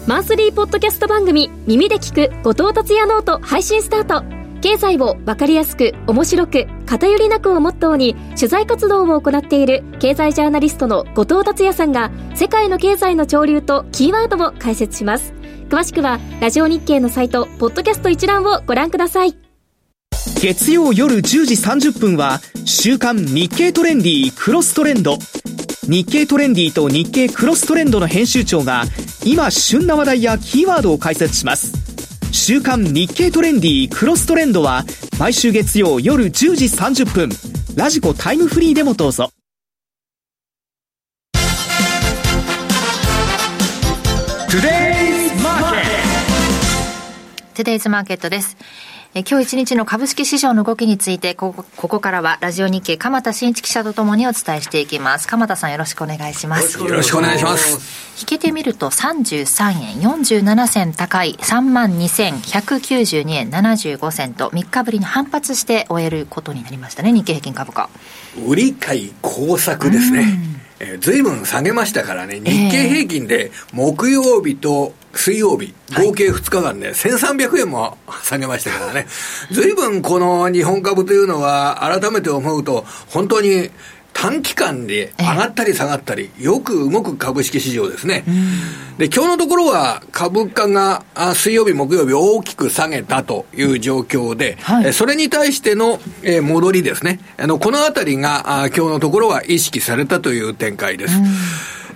[0.06, 15.34] マンスリーポッドキャスト番組耳で聞く後藤達也ノート配信スタート経済を分かりやすく面白く偏りなくをモットーに取材活動を行っている経済ジャーナリストの後藤達也さんが世界の経済の潮流とキーワードを解説します。
[15.70, 19.36] 詳しくはラジオ NIKKEI のサイトポッドキャスト一覧をご覧ください。
[20.42, 25.18] 月曜夜10時30分は週刊日経トレンディクロストレンド。
[25.90, 28.84] 日経トレンディと日経クロストレンドの編集長が
[29.26, 31.87] 今旬な話題やキーワードを解説します。
[32.32, 34.84] 週刊日経トレンディクロストレンドは
[35.20, 37.30] 毎週月曜夜10時30分。
[37.76, 39.30] ラジコタイムフリーでもどうぞ。
[44.50, 45.88] トゥデイズマーケット
[47.54, 48.56] トゥデイズマーケットです
[49.14, 55.28] え今日一日の株式市場の動きについてここここからはラジオ日経鎌田新一記者とともにお伝えしていきます。
[55.28, 56.78] 鎌田さんよろしくお願いします。
[56.78, 58.08] よろしくお願いします。
[58.20, 67.90] 引けてみると33円47銭高い3万2192円75銭と3日ぶりに反発して終えることになりましたね日経平均株価。
[68.48, 70.40] 売り買い工作ですね、
[70.80, 79.08] えー、ずいぶん下げましたからね、日経平均で木曜日と水曜日、合計2日間で、1300円も下げましたからね、
[79.52, 83.70] ずいぶんこの日本株というのは、改めて思うと、本当に
[84.14, 88.24] 短期間で上がったり下がったり、よく動く株式市場ですね。
[88.98, 91.04] で、今日のところは株価が
[91.36, 96.00] 水曜日、木曜日大きく下げたという状況で、はい、それに対しての
[96.42, 97.20] 戻りですね。
[97.38, 101.14] あの、このあたりが今日のところは意識されたという展開です。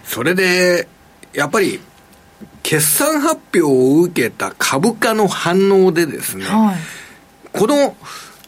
[0.06, 0.88] それで、
[1.34, 1.80] やっぱり、
[2.72, 6.78] 決算発表を受けた株価の反応でですね、はい、
[7.52, 7.98] この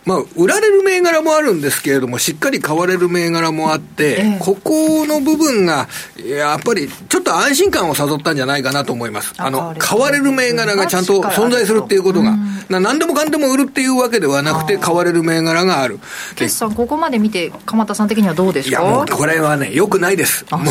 [0.06, 5.88] まあ、売られる銘柄もあるんですけれども、しっかり買われる銘柄もあって、えここの部分が、
[6.28, 9.34] やっぱりちょっと安心感を誘ったんじゃないかなと思います。
[9.38, 10.34] あの、買われる。
[10.34, 12.36] 銘柄がちゃんと存在するっていうことが、
[12.68, 16.00] な何でもかんでも売るっていうわけではなくて、買われる銘柄がある。
[16.36, 18.82] 決算、ここまで見て、鎌田さん的にはどうですか？
[18.82, 20.44] いや、もうこれはね、よくないです。
[20.50, 20.62] もう、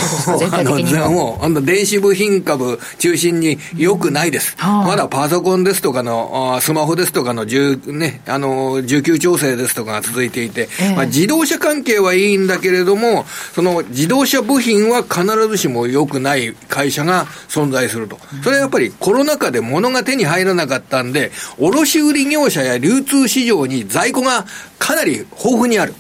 [0.50, 4.56] あの、もう、あの、電子部品株中心によくないです。
[4.60, 18.18] まだパソコンですとかの、スマホですとかの、ね、あの、19調整ですとかが続いていて、まあ、自動車関係はいいんだけれども、その自動車部品は必ずしも良くない会社が存在すると。
[18.42, 24.44] それはやっぱりコロナ禍で物が手に入らなかったんで、卸売業者や流通市場に在庫が
[24.80, 25.94] かなり豊富にある。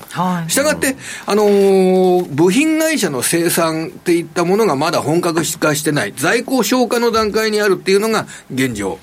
[0.48, 6.12] したがって、あのー、部品会社の生産っていったものがまだ本格化してない。
[6.16, 8.98] 在庫消化の段階にあるっていうのが現状。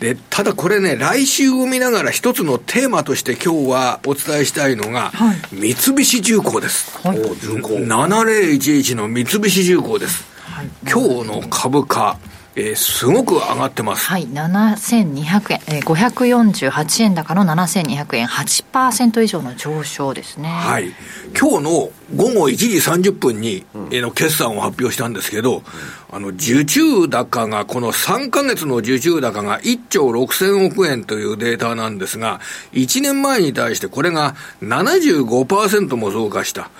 [0.00, 5.36] で、ただこれね、来週を見ながら一つのテーマとして今日はお伝えしたいのが、はい、
[5.76, 6.98] 三菱重工です。
[7.06, 10.24] はい、7011の三菱重工です。
[10.40, 12.18] はい、今日の株価、
[12.58, 14.04] えー、すごく上がってます。
[14.06, 20.48] はい、7200円、えー、548円高の7200円、8%以上の上昇ですね。
[20.48, 20.92] はい。
[21.38, 25.62] 今日の午後1時30分に、えの決算を発表したんですけど、
[26.10, 32.40] あの、受注高が、この3ヶ月の受注高が1兆6000億円というデータなんですが、
[32.72, 36.70] 1年前に対してこれが75%も増加した。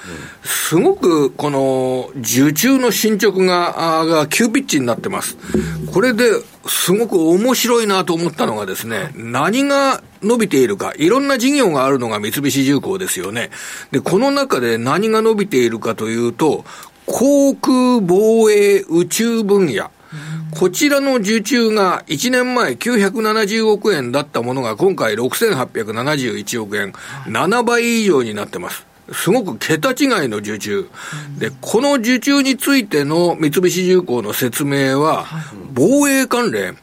[0.42, 5.36] すごく、この、受注の進捗が、が急ピッチになってます。
[5.92, 6.30] これで、
[6.66, 13.50] すごく面白いなと思ったのがですね、何が伸びているか、いろんな事業があるのが三菱重工ですよね。
[13.90, 16.64] で、この中で何が伸びているかというと、
[17.06, 19.90] 航空防衛宇宙分野。
[20.50, 26.92] こちらの受注が1年前970億円だったものが今回6871億円、
[27.26, 28.87] 7倍以上になってます。
[29.12, 30.88] すごく桁違いの受注。
[31.38, 35.26] で、この受注についての三菱重工の説明は、
[35.72, 36.76] 防衛関連、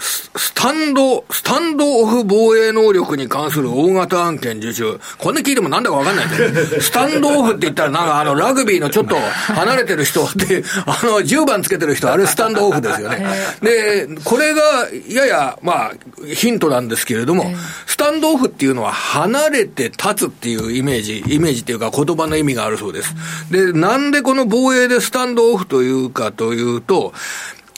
[0.00, 5.00] スタンド、スタンドオフ防衛能力に関する大型案件受注。
[5.18, 6.80] こんな聞いてもなんだかわかんないんだよ。
[6.80, 13.26] スタンドオフって言ったらなんかあのラグビーのちょっと離れてる人って、 あの10番つけてる人、あれスタンドオフですよね。
[13.62, 15.92] で、これがやや、まあ、
[16.26, 17.52] ヒントなんですけれども、
[17.86, 23.14] スタンドオフっていうのは離れて立つっていうイメージ、イメージっていうか言葉の意味があるそうです。
[23.50, 27.12] で、なんでこの防衛でスタンドオフというかというと、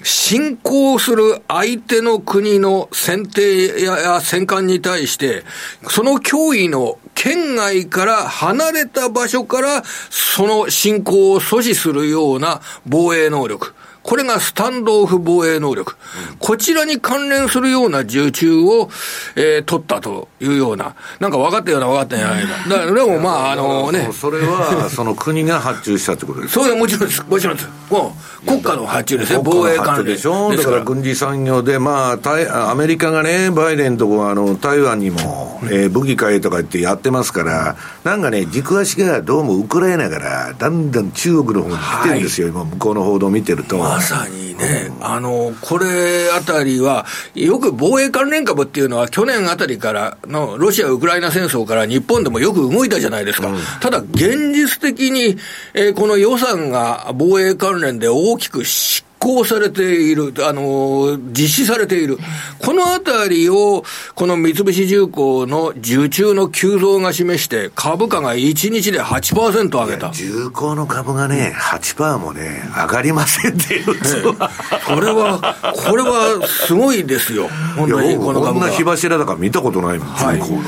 [0.03, 5.45] 侵攻する相手の国の選定や戦艦に対して、
[5.89, 13.75] その脅威の県外から離れた場所から、その侵攻を阻止するような防衛能力。
[14.03, 15.97] これがスタンドオフ防衛能力。
[16.39, 18.91] こちらに関連するような受注を、
[19.37, 22.69] えー、取ったというような、なんか分かったような分かったんじゃないか。
[22.69, 24.11] だから、 でもまあ、あのね。
[24.13, 27.23] それは、その国が発注したってことですかそうもちろんです。
[27.29, 27.69] もちろんです。
[27.91, 30.07] もう、国家の発注ですね、防衛関連。
[30.07, 30.55] でしょ？
[30.57, 43.79] だから軍事産業で、まあ、アメリカがね、バイデンとこあの台湾にも、えー、武器買えとか言ってやってますから、なんかね、軸足がどうもウクライナから、だんだん中国の方に来てるんですよ、はい、今、向こうの報道を見てると。
[43.79, 53.49] まさにね、あの、これあたりは、よく防衛関連株っていうのは、去年あたりからのロシア・ウクライナ戦争から日本でもよく動いたじゃないですか。
[53.49, 55.37] うん、ただ、現実的に、
[55.75, 62.19] えー、この予算が防衛関連で大きくし行されている、あの、実施されている。
[62.59, 63.85] このあたりを、
[64.17, 70.11] この三菱重工の受注の急増が示して、株価が1日で8%上げた。
[70.11, 73.85] 重工の株がね、8%もね、上がりませんっていう、
[74.35, 77.49] これは、これはすごいですよ。
[77.77, 80.63] 本当にこの株こんな火柱だから見たことないもん、重工の。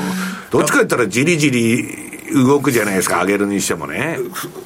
[0.51, 4.17] どっちか言ったらじりじり動くじゃないですか、上げるにしてもね。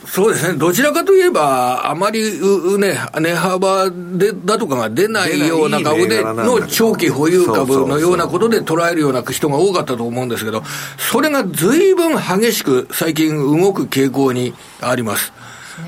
[0.05, 10.63] そうですね、どちらかといえば、あまりう、ね、値幅でだとかが出ないような株での長期保有株のようなことで捉えるような人が多かったと思うんですけど、
[10.97, 15.33] それがずいぶん激しく最近動く傾向にあります。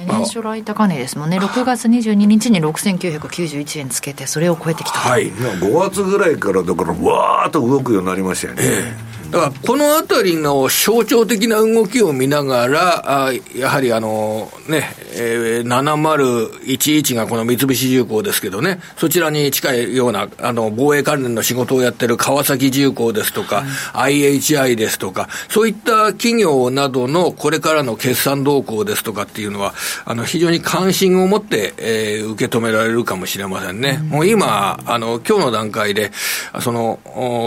[0.08, 8.62] 年初来高値ですもんね、6月22日に6991円つけて、それを超えてきた、はい、5月ぐらいから、だから、わーっと動くようになりましたよね。
[8.64, 23.64] えーだからこのあたりの象徴的な動きを見ながら、あやはりあの、ね、えー、7011がこの三菱重工ですけどね、そちらに近いような、あの、防衛関連の仕事をやってる川崎重工ですとか、
[23.94, 29.74] はい、IHI ですとか、そういった企業などのこれからの決算動向ですとかっていうのは、
[30.04, 34.00] あの、非常に関心を持って、えー、受け止められるかもしれませんね。
[34.02, 36.12] うん、もう今、あの、今日の段階で、
[36.60, 37.00] その、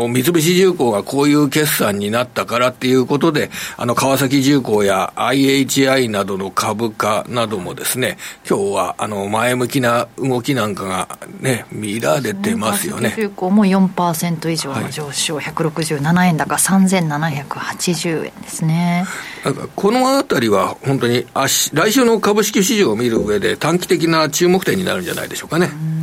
[0.09, 8.19] 三菱重工がこういう決算になったからっていうことで、あの、川崎重工や IHI などの株価などもですね、
[8.49, 13.15] 今日は、あの、前向きな動きなんかがね、見られてますよね。
[13.17, 19.07] 重工も4%以上の上昇、はい、167円高3780円ですね。
[19.77, 25.67] このあたりは本当に来週の株式市場を見る上で短期的な注目点になるんじゃないでしょうかね。
[25.67, 25.94] はい、はい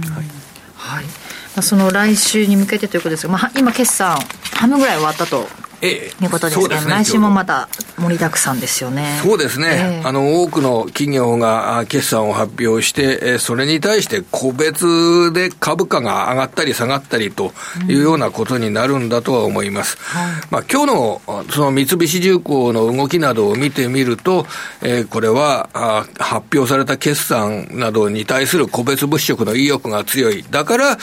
[1.59, 4.17] その来週に向けてということですが、まあ、今、決算、
[4.53, 5.47] 半分ぐらい終わったと。
[5.81, 6.77] ええ、いうことですね。
[6.77, 7.67] すね来週もまた
[7.97, 9.19] 盛りだくさんですよね。
[9.23, 10.01] そうですね。
[10.03, 17.53] え、あの、多くの企業が決算を発表して、それに対して個別で株価が上がったり下がったりと
[17.87, 19.97] いうようなことになるんだとは思います。
[20.15, 24.45] うん、まあ、今日のその三菱重工の動きなどを見てみると、
[24.81, 30.45] えー、これはあ発表された決算などに対する個別物色の意欲が強い。
[30.49, 30.97] だから、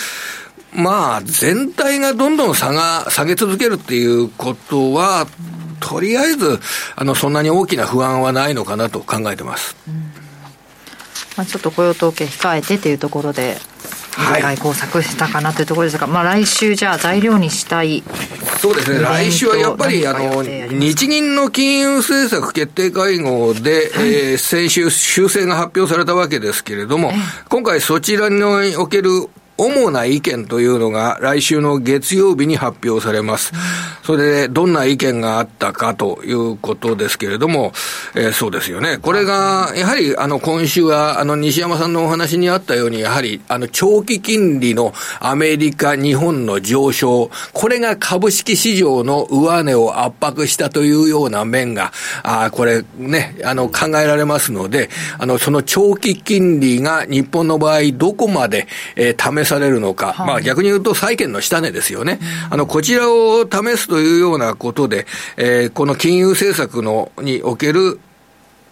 [0.73, 5.27] まあ、全体がどんどん下が、下げ続けるっていうことは、
[5.81, 6.61] とりあえず、
[6.97, 9.77] あの、そんなに大きな不安はないのかなと考えてます。
[11.37, 13.59] まあ、ちょっと雇用統計控えてというところで、
[14.19, 18.03] 外交策したかなというところですが、まあ、来週、じゃあ、材料にしたい
[18.61, 27.13] そうですね、来週はやっぱりあの日銀の金融政策決定会合で、はい、えー、先週、修正が発表されたわけですけれども、
[27.49, 28.43] 今回、そちらに
[28.77, 29.29] おける
[29.59, 33.53] 主な意見というのが来週の月曜日に発表されます。
[34.05, 37.73] それでどんな意見があったかということですけれども、
[38.15, 38.97] えー、そうですよね。
[38.97, 51.93] これが、やはりあの今週はあの西山さんのお話にあったように、やはりあの長期金利のアメリカ、日本の上昇、これが株式市場の上値を圧迫したというような面が、
[52.23, 54.89] あこれね、あの考えられますので、
[55.19, 62.21] あのその長期金利が日本の場合どこまで、えー、試されるのか、はい、まあ逆に言うと債券の下値ですよね。
[62.51, 68.01] あの、こちらを試すというようなことで、えー、この金融政策の、における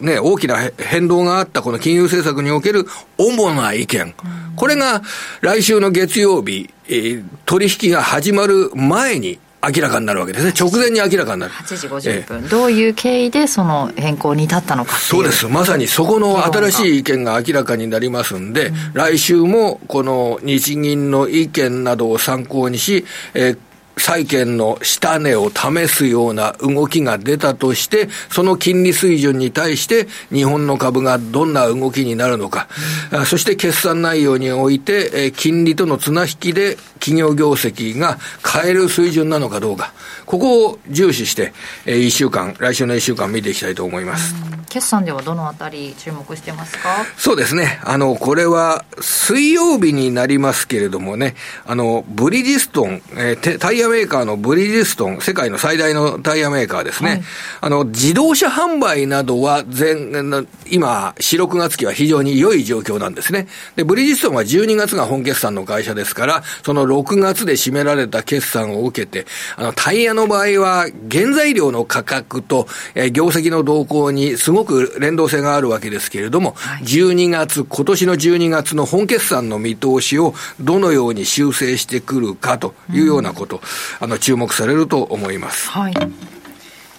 [0.00, 4.14] ね、大きな変動があったこの金融政策における主な意見。
[4.54, 5.02] これが
[5.40, 10.52] 来週の月曜日、えー、取引が始まる前に明らかになるわけですね。
[10.58, 11.52] 直前に明らかになる。
[11.52, 12.38] 8時50分。
[12.38, 15.46] えー、どういう経緯でその変更に至ったのかそうです。
[15.48, 23.04] まさにそこの新しい意見が明らかになりますんで、うん、来週もこの日銀の意見などを参考にし、
[23.34, 23.58] えー
[23.98, 32.68] 債券の下値を試すような動きが出たとして、その金利水準に対して日本の株がどんな動きになるのか、
[33.12, 39.92] うん、そして決算内容において、え金利との綱引きで企業業績が変える水準なのかどうか、
[40.26, 41.52] ここを重視して、
[41.86, 44.34] え1週間、来週の1週間見ていきたいと思います。
[44.68, 47.06] 決算ではどのあたり注目してますか？
[47.16, 47.80] そうですね。
[47.84, 51.34] あの、これは水曜日になりますけれどもね、
[51.64, 57.10] あの、ブリヂストン、えー、タイヤメーカーのブリヂストン、世界の最大のタイヤメーカーですね。
[57.10, 57.22] はい、
[57.62, 63.48] あの、自動車販売などは全、今、4、6月期は非常に良い状況なんですね。
[63.76, 69.26] で、ブリヂストンは12月が本決算の会社ですから、その6月で占められた決算を受けて、
[69.56, 83.62] あの、タイヤの場合は、原材料の価格と、えー、業績の動向にすごく連動性があるわけですけれども、はい、12月、今年の12月の本決算の見通しをどのように修正してくるかというようなこと、うん、
[84.00, 85.70] あの、注目されると思います。
[85.70, 85.94] はい。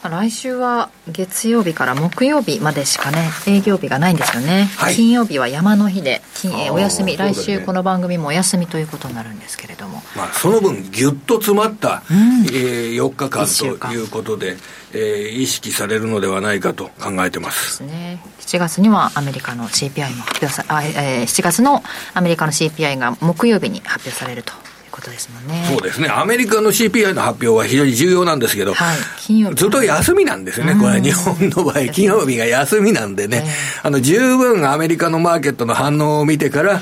[0.09, 13.47] 来週は月曜日から木曜日までしかね営業日がないんですよね、はい、金曜日は山の日で金お休み、ね、来週この番組もお休みということになるんですけれども、まあ、その分ぎゅっと詰まった、うん、えー、4日間
[13.79, 14.57] ということで、
[14.93, 17.83] えー、意識されるのではないかと考えてます。
[17.83, 18.21] ですね。
[18.39, 24.53] 7月にはアメリカの CPI も発表さあ、えー、7月のアメリカの CPI が木曜日に発表されると
[24.97, 25.63] ことですもんね。
[25.69, 26.09] そうですね。
[26.09, 30.75] アメリカの CPI の発表は非常に重要なんですけど、はい、金曜日ずっと休みなんですよね。
[30.75, 33.45] これ日本の場合、金曜日が休みなんでね、
[33.83, 36.81] あの、十分アメリカのマーケットの反応を見てから、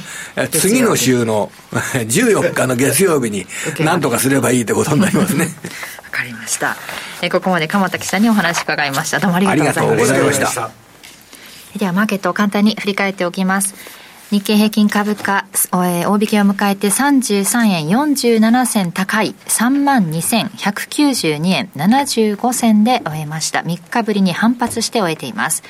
[0.50, 3.46] 次の週の 14日の月曜日に
[3.80, 5.54] 何とかすればいいってことになりますね。
[6.02, 6.78] わかりました。
[7.22, 9.20] えここまで鎌田記者にお話伺いました。
[9.20, 10.72] どうもありがとうございました。
[11.78, 13.76] ではマーケットを簡単に振り返っておきます。
[14.32, 23.60] 日経平均株価、大引けを迎えて33円47銭高い3万2192円75銭で終えました。
[23.60, 25.62] 3日ぶりに反発して終えています。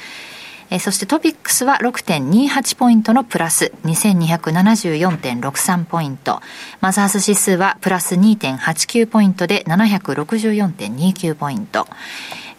[0.70, 6.40] えそしてトピックスは6.28ポイントのプラス2274.63ポイント。
[6.80, 11.88] マザーズ指数はプラス2.89ポイントで764.29ポイント。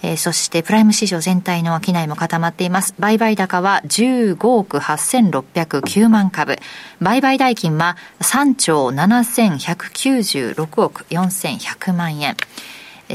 [0.07, 2.95] えー、そしてプライム市場全体の商いも固まっています。
[3.01, 6.59] 売買高は15億8609万株。
[7.01, 12.37] 売買代金は3兆7196億4100万円。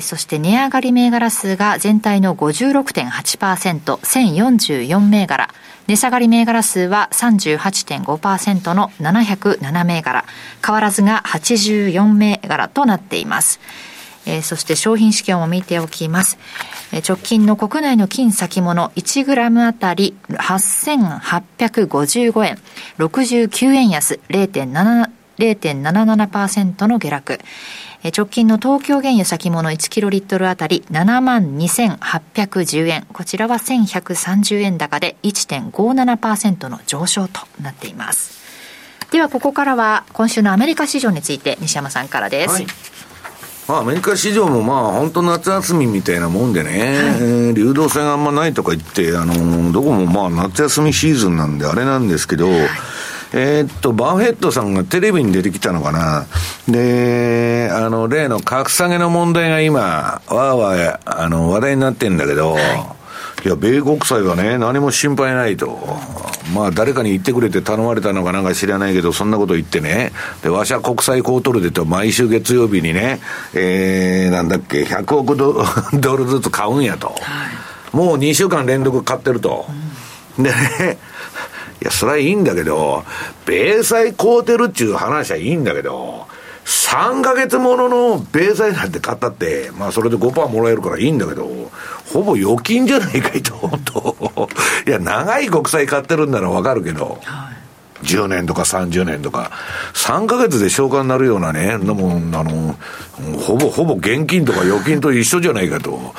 [0.02, 5.50] そして値上がり銘柄数が全体の56.8%、1044銘柄。
[5.88, 10.26] 値下がり銘柄数は38.5%の707銘柄。
[10.66, 13.62] 変わらずが84銘柄となっています。
[14.26, 16.38] えー、そして商品指標も見ておきます。
[16.92, 22.58] えー、直近の国内の金先物1グラムあたり8855円、
[22.98, 27.40] 69円安0.7 0.77%の下落。
[28.16, 33.06] 直近の東京原油先物1キロリットルあたり7万2810円。
[33.14, 38.42] こちらは1130円高で1.57%の上昇となっています。
[39.12, 42.54] ではここからは今週のアメリカ市場について西山さんからです。
[42.54, 42.68] はい
[43.72, 52.60] まあ、アメリカ市場もまあ本当夏休みみたいなもんでね、はい、えー、流動性があんまないとか言って、あのー、どこもまあ夏休みシーズンなんであれなんですけど、はい
[53.34, 56.26] えー、っと、バーフェットさんがテレビに出てきたのかな。
[56.68, 65.80] で、あの、例の格下げの問題が今、わーわー、あの、話題になってんだけど、はい、いや、米国債はね、何も心配ないと。
[66.54, 70.12] まあ、誰かに言ってくれて頼まれたのかなんか知らないけど、そんなこと言ってね。
[70.42, 73.20] で、わしは国債買うとるでと、毎週月曜日にね、
[73.54, 75.64] えー、なんだっけ、100億ド
[75.94, 77.08] ドルずつ買うんやと。
[77.08, 77.14] は
[77.94, 79.68] い、もう2週間連続買ってると。
[80.38, 80.98] うん、でね、
[81.82, 83.04] いや、それはいいんだけど、
[83.46, 86.28] 米債買うてるっちゅう話はいいんだけど、
[86.66, 91.48] 3ヶ月ものの米債なんて買ったって、まあそれで5%もらえるからいいんだけど、
[92.14, 94.50] ほぼ預金じゃないかいと、本当
[94.88, 97.62] いや、長い国債買ってるんならわかるけど、はい
[98.04, 99.52] 10年とか30年とか、
[99.94, 102.76] 3ヶ月で消化になるようなね、もん、あの、
[103.40, 106.14] ほぼほぼ現金とか預金と一緒じゃないかと。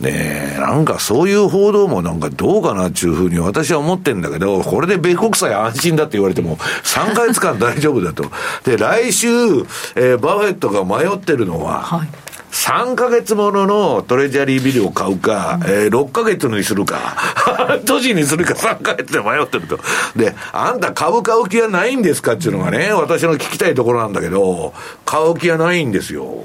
[0.00, 8.24] ねえ、なんかそういう報道もなんかどうかなっていうふうに私は思ってんだけど、これで米国債安心だって言われても、3ヶ月間大丈夫だと。
[8.64, 12.08] で、来週、えー、バフェットが迷ってるのは、はい
[12.52, 16.96] 3ヶ月もののトレジャリービルを買うか、うん、えー、6ヶ月にするか、
[17.56, 19.78] 半年にするか3ヶ月で迷ってると。
[20.14, 24.74] で、あんた株買う気はないんですかっていうのがね、私の聞きたいところなんだけど、
[25.06, 26.44] 買う気はないんですよ。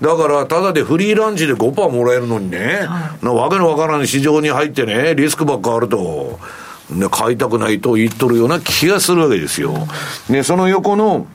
[0.00, 6.38] だから、ただでフリーランチで5%もらえるのにね、はい、わけのわからん市場に入ってね、リスクばっかあると、
[6.90, 9.74] ね、買いたくないと言っとるような気がするわけですよ。
[10.30, 11.26] で、その横の、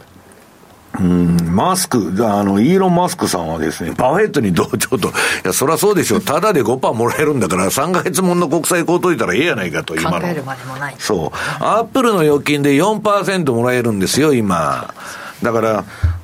[1.00, 5.12] うん、マスク、あの、イーロン・マスクさんはですね、バフェットに同調と、い
[5.44, 10.22] や、そりゃそうでしょう、ただで5%もらえるんだから、3ヶ月もの国債買うといたらええやないかと、今の。
[10.22, 10.96] 考えるまでもない。
[11.00, 11.64] そう。
[11.64, 14.94] アップルの預金で4%もらえるんですよ、今。
[15.42, 15.84] だから、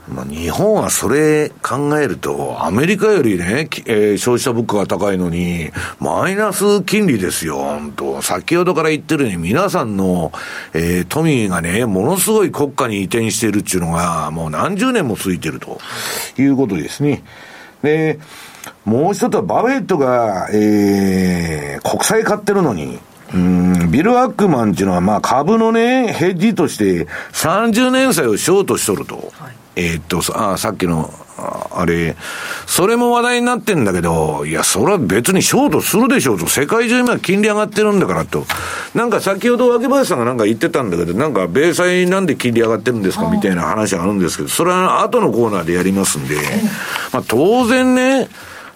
[0.09, 10.31] まあ、日本はそれ考えると、アメリカよりね、えー、消費者物価が高いのに、マイナス金利ですよ、本当先ほどから言ってるように、皆さんの、
[10.73, 15.79] えー、富がね、ものすごい国家に移転してるっていうのが、もう何十年も続いてると
[16.37, 17.23] いうことですね。
[17.83, 18.19] で、
[18.85, 22.99] もう一つはバフェットが、えー、国債買ってるのに、
[23.33, 29.31] うん、ビル・アックマンっていうのは、まあ株のね、ヘッジとして30年債をショートしとると。
[29.37, 32.17] はいえー、っと、あさっきの、あれ、
[32.67, 38.45] それも話題になってんだけど、いや、それは別にショートするでしょうと、世界中今金利上がってるんだからと。
[38.93, 46.35] なんか先ほど脇林さんがなんか言ってたんだけど、なんか米債なんで金利上がってるんですかみたいな話があるんですけど、それは後のコーナーでやりますんで、
[47.13, 48.27] まあ当然ね、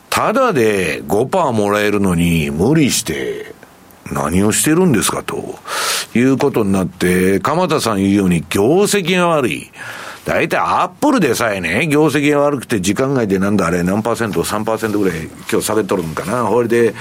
[0.09, 3.53] ただで5%もらえるのに無理して、
[4.11, 5.59] 何をしてるんですかと
[6.13, 9.71] いうことになって、鎌田さん言うように業績が悪い。
[10.25, 16.45] 大体アップルでさえね、業績が悪くて時間外でなんだあれ何パーセント、3%ぐらい今日下げとるんかな。
[16.49, 16.93] これで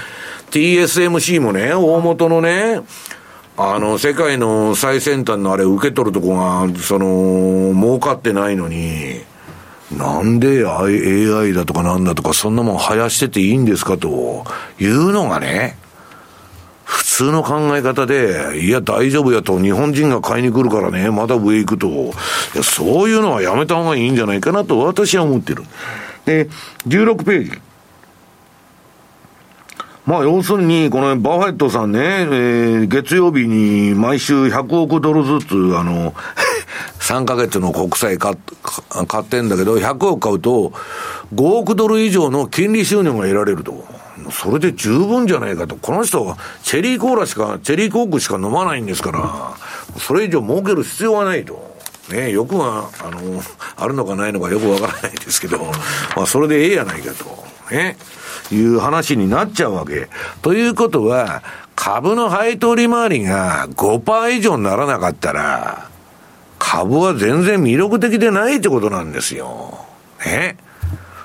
[0.51, 2.81] TSMC もね、大元のね、
[3.55, 9.21] あの、世界の最先端のあれ受け取るとこが、その、儲かってないのに、
[9.97, 14.43] なんで AI だとかなんだとかそんなもん生やしてていいんですかと
[14.79, 15.77] いうのがね、
[16.85, 22.11] 普通の考え方で、いや、大丈夫やと、日本人が買いに来るからね、また上行くと、い
[22.55, 25.63] や、そういうのはやめた方がいいんじゃないかなと私は思ってる。
[26.25, 26.49] で、
[26.87, 27.61] 16ページ。
[30.05, 36.13] まあ、要するに、このバフェットさんね、えー、月曜日に毎週100億ドルずつ、あの、
[36.99, 38.37] 3ヶ月の国債買
[39.07, 40.73] 買ってんだけど、100億買うと、
[41.33, 43.92] 5億ドル以上の金利収入が得られると。
[44.31, 45.75] それで十分じゃないかと。
[45.75, 51.73] この人はチェリーコーラしか、チェリーコークしか飲まないんですから、それ以上儲ける必要はないと。
[52.09, 53.41] ね、欲が、あの、
[53.77, 55.59] あるのかないのかよくわからないですけど、
[56.15, 57.43] まあ、それでええやないかと。
[57.71, 57.97] ね。
[58.51, 60.09] いう話になっちゃうわけ。
[60.41, 61.41] ということは、
[61.75, 65.87] 株の配当利回りが5%以上にならなかったら、
[66.59, 69.85] 株は全然魅力的でないってことなんですよ。
[70.25, 70.57] ね。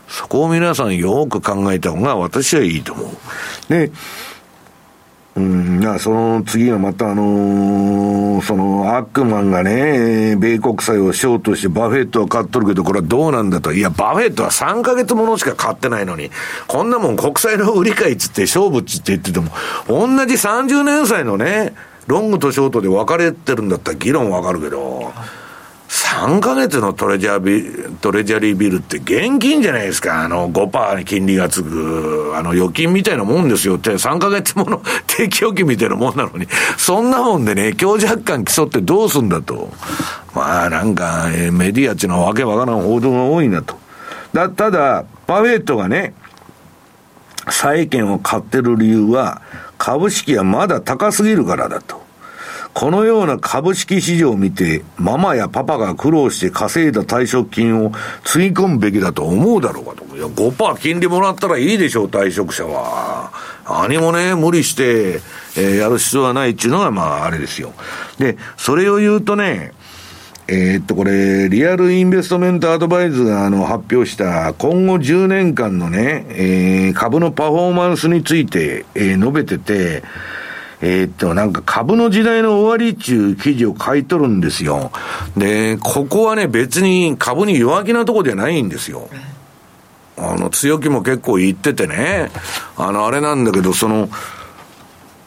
[0.08, 3.08] そこを皆さんよく考えた方が私はいいと思う。
[3.68, 3.92] で、
[5.36, 13.72] うん、その次はまたあのー、そのアックマンがね、米国債をショートしてバフェットは買っとるけど、これはどうなんだと。
[13.72, 16.30] いや、バフェットは3ヶ月ものしか買ってないのに、
[16.66, 19.52] こんなもん国債の売り買いっつって勝負っつって言ってても、
[19.86, 21.74] 同じ30年債のね、
[22.08, 25.12] ロングとショートで分かれてるんだったら議論わかるけど、
[25.88, 30.22] 3ヶ月のトレジャービトレジャリービルって現金じゃないですか。
[30.22, 39.72] あの5%に金利がつく、あの預金みたいなもんですよって、3ヶ月もの 定期預金みたいなもんなのに、そんなもんでね、強弱感競ってどうすんだと。
[40.34, 43.78] まあなんか、えー、メディアっていうのはわけわからん報道が多いなと。
[44.34, 46.12] だ、ただ、パフェットがね、
[47.48, 49.40] 債券を買ってる理由は、
[49.78, 52.07] 株式はまだ高すぎるからだと。
[52.78, 57.90] このような株式市場を見て、ママやパパが苦労して稼いだ退職金を
[58.22, 60.16] つぎ込むべきだと思うだろうかと。
[60.16, 63.32] いや、5%金利もらったらいいでしょう、退職者は。
[63.68, 65.20] 何もね、無理して、
[65.56, 67.72] えー、やる必要はないっていうのが、まあ、あれですよ。
[68.20, 69.72] で、それを言うとね、
[70.46, 80.04] えー、っと、これ、リアルインベストメントアドバイズがあの発表した今後10年間のね、えー、株のパフォーマンスについて、えー、述べてて、
[80.80, 84.92] えー、っと、なんか株の時代の終わりっていう記事を書いとるんですよ。
[85.36, 89.08] で、ここはね、別に株に弱気なとこじゃないんですよ。
[90.16, 92.30] あの、強気も結構言っててね、
[92.76, 94.08] あの、あれなんだけど、その、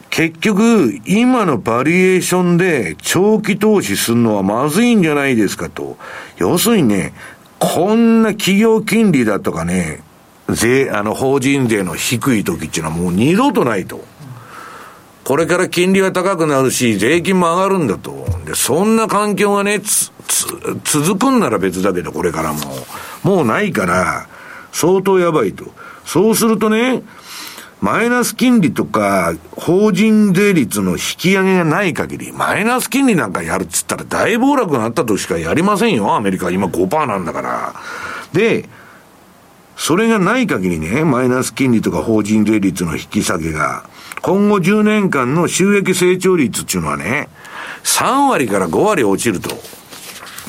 [0.08, 5.96] 結局、今のバリエーションで長期投資するのはまずいんじゃないですかと。
[6.36, 7.14] 要するにね、
[7.58, 10.02] こんな企業金利だとかね、
[10.48, 14.04] 税、あの、法人税の低い時っていうのはもう二度とないと。
[15.24, 18.26] これから金利が高くなるし、税金も上がるんだと。
[18.44, 20.46] で、そんな環境がね、つ、つ、
[21.00, 22.60] 続くんなら別だけど、これからも。
[23.22, 24.26] もうないから、
[24.72, 25.64] 相当やばいと。
[26.04, 27.02] そうするとね、
[27.80, 36.50] マイナス金利とか、法人税率の引き上げがない限り、マイナス金利なんかやるっつったら大暴落になったとしかやりませんよ、アメリカ。
[36.50, 37.74] 今5%なんだから。
[38.32, 38.68] で、
[39.84, 43.82] それがない限りね、マイナス金利とか法人税率の引き下げが、
[44.20, 47.28] 今後10年間の収益成長率っていうのはね、
[47.82, 49.50] 3割から5割落ちると。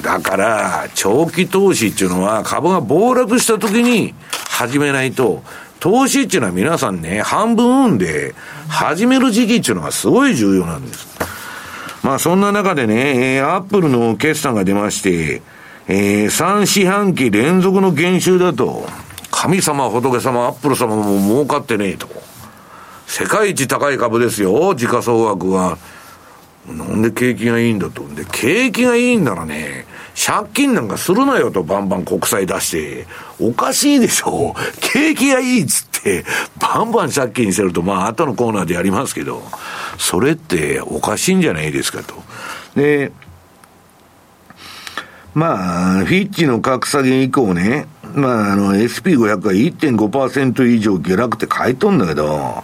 [0.04, 4.14] だから、長期投資っていうのは株が暴落した時に
[4.50, 5.42] 始めないと、
[5.80, 8.36] 投資っていうのは皆さんね、半分運で
[8.70, 11.08] 始める時期っていうのがすごい重要なんです。
[12.04, 15.42] まあそんな中でね、えーアップルの決算が出まして、
[15.88, 18.86] えー、3四半期連続の減収だと、
[19.44, 22.08] 神様、仏様、アップル様も儲かってねえと。
[23.06, 25.78] 世界一高い株ですよ、時価総額は。
[26.66, 28.08] なんで景気がいいんだと。
[28.08, 29.86] で、景気がいいんならね、
[30.16, 33.08] 借金なんかするなよとバンバン国債出して。
[33.38, 34.56] おかしいでしょ。
[34.80, 36.24] 景気がいいっつって、
[36.58, 39.44] バンバン借金してると、まあ、後のコーナーでやりますけど、
[39.98, 42.16] それっておかしいんじゃないですかと。
[42.78, 43.12] で、
[45.34, 52.64] まあ、フィッチの格下げ以降ね、まあ、あの、SP500 が1.5%以上下落って書いとんだけど、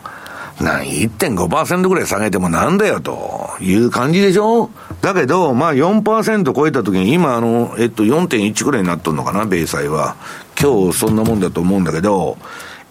[0.62, 4.70] な、1.5%ぐらい下げてもなんだよという感じでしょ？
[5.02, 10.18] だけど、まあ4%超えた時に今あの、えっと4.1ぐらいになっとんのかな、米債は。
[10.62, 12.38] 今日そんなもんだと思うんだけど、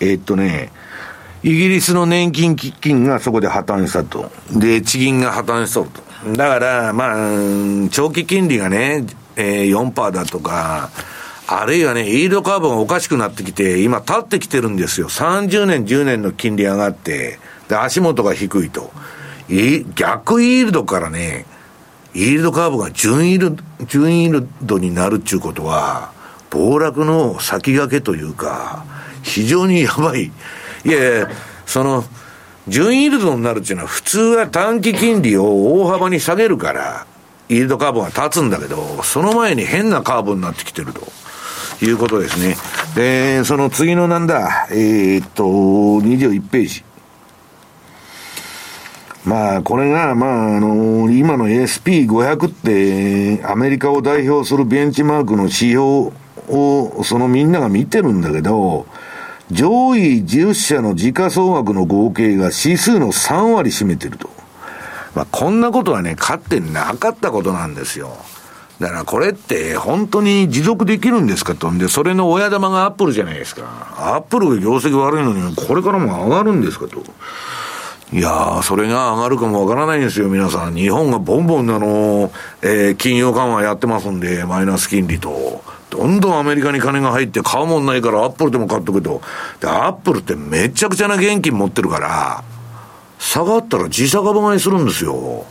[0.01, 0.73] えっとね、
[1.43, 4.31] イギリスの年金基金がそこで破綻したと。
[4.51, 6.33] で、地銀が破綻しとると。
[6.33, 9.05] だから、まあ、長期金利がね、
[9.37, 10.91] えー、4%だとか、
[11.51, 15.09] あるいはね、イールドカーブがおかしくなってきて、今立ってきてるんですよ。
[15.09, 17.39] 30年、10年の金利上がって、
[17.69, 18.93] で、足元が低いと。
[19.95, 21.47] 逆イールドからね、
[22.13, 26.13] イールドカーブが準イールド、準イールドになるっていうことは、
[26.51, 28.85] 暴落の先駆けというか、
[29.23, 30.25] 非常にやばい。
[30.85, 31.31] いやいや、
[31.65, 32.05] その、
[32.69, 37.07] 準イールドになるっていうのは、普通は短期金利を大幅に下げるから、
[37.49, 41.11] イールドカーブが立つんだけど、その前に変なカーブになってきてると。
[41.83, 42.57] いうことですね。
[42.95, 46.85] で、その次のなんだ、えー、っと、21ページ。
[49.25, 55.83] まあ、これが、まあ、あの、今の SP500 って、アメリカを代表するベンチマークの指標
[56.49, 58.87] を、そのみんなが見てるんだけど、
[59.51, 64.31] 上位10社の時価総額の合計が指数の3割占めてると。
[65.15, 68.17] まあ、こんなことはね、かってなかったことなんですよ。
[68.81, 71.71] だからこれって本当に持続できるんですかと。
[71.71, 73.63] んで、それの親玉がアップルじゃないですか。
[73.97, 77.03] アップルが業績悪いのに、これからも上がるんですかと。
[78.13, 80.75] いやー、それが上がるかもわからないんですよ、皆さん。
[80.75, 85.63] 日本がボンボンあの、えー、金融緩和やってますんで、マイナス金利と。
[85.91, 89.21] どんどんアメリカに金が入って買うもんないからアップルでも買っとくと。
[89.61, 92.45] で、アップルってめちゃくちゃな現金持ってるから、
[93.19, 95.45] 下がったら自社株買いするんですよ。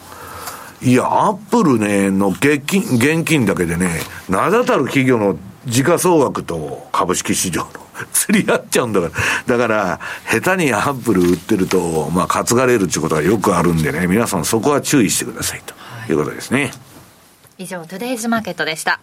[0.81, 3.99] いや、アップルね、の現金、現金だけでね、
[4.29, 7.69] 名だたる企業の時価総額と株式市場の
[8.13, 9.09] 釣り合っちゃうんだか
[9.47, 9.57] ら。
[9.57, 9.99] だから、
[10.29, 15.73] 下手にアップル売ってると、まあ、担がれるっていうことがよくあるんでね、皆さんそこは注意してくださいと
[16.11, 16.71] いうことですね。
[17.57, 18.99] 以上、トゥデイズマーケットでした。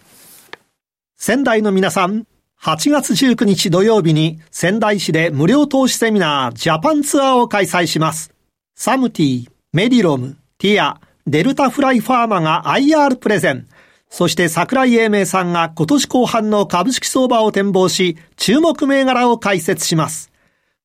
[1.16, 2.24] 仙台の皆さん、
[2.62, 8.30] 8月19日土曜日に仙台市で無料投資セミナージャパンツアーを開催します。
[8.76, 13.66] サムティ、メディロム、ティア、デルタフライファーマが IR プレゼン。
[14.10, 20.30] そして桜井英明さんが今年後半の株式相場を展望し、注目銘柄を解説します。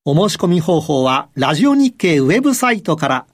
[0.06, 3.26] お申し込み方法は、ラジオ日経ウェブサイトから、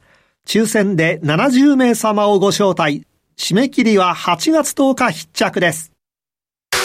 [0.47, 3.05] 抽選で70名様をご招待。
[3.37, 5.91] 締め切りは8月10日必着です。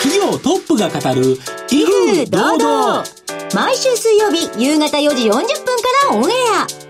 [0.03, 1.39] 企業トップが語る、
[1.71, 3.05] 威風堂々。
[3.55, 5.45] 毎週水曜日夕方4時40分か
[6.11, 6.35] らオンエ
[6.87, 6.90] ア。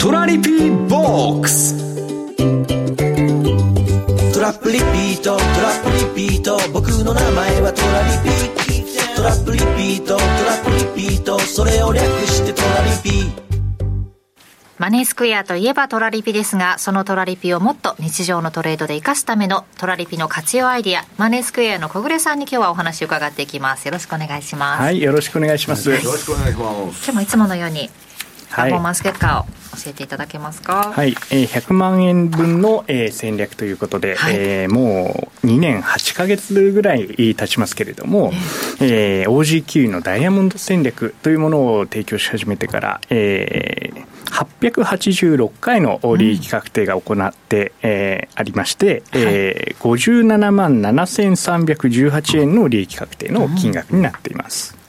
[0.00, 1.76] トラリピーボックス
[4.32, 5.44] トラップリピートトラ
[5.74, 10.24] ップリピート僕の名前はトラリピトラップリピートトラ
[10.56, 13.30] ップリピートそれを略してトラリピ
[14.78, 23.84] マネースクエアといえばトラリピですが、そのトラリピをもっと日常のトレードで活かすためのトラリピの活用アイディア、マネースクエアの小暮さんに今日はお話を伺っていきます。
[23.84, 24.82] よろしくお願いします。
[24.82, 25.90] はい、よろしくお願いします。
[25.90, 27.04] よろしくお願いします。
[27.04, 27.90] 今日もいつものように
[28.50, 29.44] パフォーマンス結果を
[29.76, 30.92] 教えていただけますか？
[30.92, 38.32] はい、えー、100万円分の、えー、戦略ということで、はい、えー、もう2年8か月ぐらい経ちますけれども、
[38.80, 44.04] えー、OG9 のダイヤモンド戦略というものを提供し始めてから、えー、
[44.70, 54.79] 886回の利益確定が行って、うん、えー、ありまして、はい、えー、57万7318円の利益確定の金額になっています。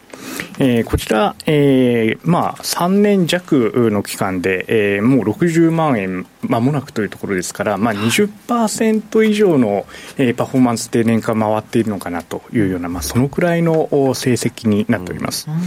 [0.60, 9.86] えー、こちら、えー、まあ、3年弱の期間で、えー、もう60万円まもなくというところですから、まあ20、以上の、
[10.18, 15.50] えー、パフォーマンスで年間回っているのかなというような、まあ、そのくらいの成績になっております。
[15.50, 15.58] うん、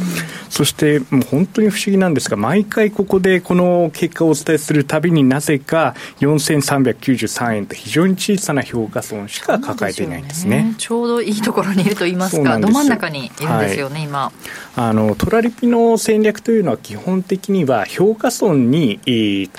[0.51, 10.61] そして、もう本当に不思議なんですが、毎回ここでこの結果をお伝えするたびになぜか4393円と非常に小さな評価損しか抱えていないんですね。
[10.61, 14.33] すねちょうどいいところにいると言いますか、ど真ん中にいるんですよね、はい、今。
[14.77, 19.01] あのトラリピの戦略というのは基本的には評価損に、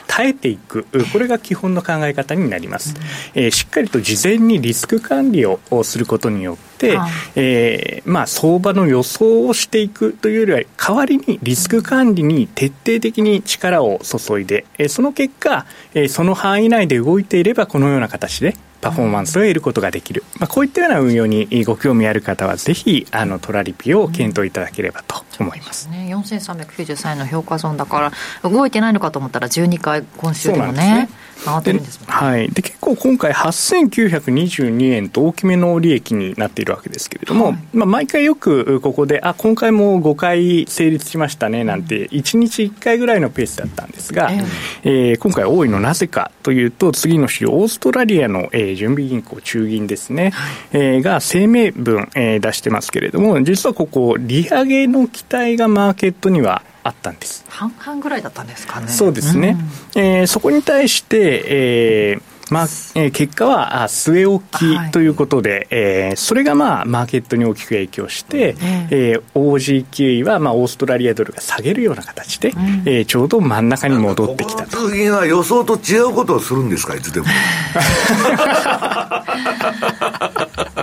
[0.08, 2.96] 耐えていくこれが基本の考え方になります、
[3.36, 28.12] うん、えー、しっかりと事前にリスク管理をすることによって、はい、えー、まあ、相場の予想をしていくというよりは代わりにリスク管理に徹底的に力を注いで、えー、その結果、えー、その範囲内で動いていればこのような形でパフォーマンスを得ることができる、まあ、こういったような運用にご興味ある方はぜひあのトラリピを検討いただければと思います、うん、ね、4393円の評価損だか
[28.44, 31.10] ら動いてないのかと思ったら12回今週でもね
[31.44, 32.14] 回ってるんですもんね。
[32.14, 44.44] はい、で結構今回8922円と大きめの利益になっているわけですけれども、はい、まあ、毎回よくここであ今回も5回成立しましたねなんて1日1回ぐらいのペースだったんですが、えー、
[44.84, 57.44] えー、今回多いのなぜかというと次の週オーストラリアの、えー、準備銀行中銀ですね、はい、えー、が声明文、えー、出してますけれども実はここ利上げの期待がマーケットにはあったんです。
[57.50, 58.90] 半々ぐらいだったんですかね。
[58.90, 59.58] そうですね、
[59.96, 62.64] うん、えー、そこに対して、えーまあ
[62.96, 74.88] えー、結果は据え置きということで、はい、えー、それが、まあ、マーケットに大きく影響して、ええー、OG は、まあ、オーストラリアドルが下げるような形で、うん、えー、ちょうど真ん中に戻ってきたと。
[74.88, 77.28] 通銀は予想と違うことをするんですか、いつでも。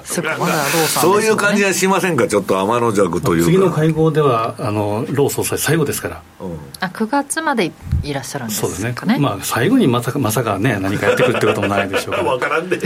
[0.04, 3.46] そういう感じはしませんか、ちょっと天の弱というか。
[3.46, 6.22] 次の会合では、あのロー総裁、最後ですから。
[6.40, 7.70] うん、あ9月まで
[8.02, 8.74] いらっしゃるんですかね。
[8.74, 9.18] そうですね。
[9.18, 12.24] まあ、最後にまさか、まさかね、何かやってくるってこともないでしょうから。
[12.30, 12.78] わからんで。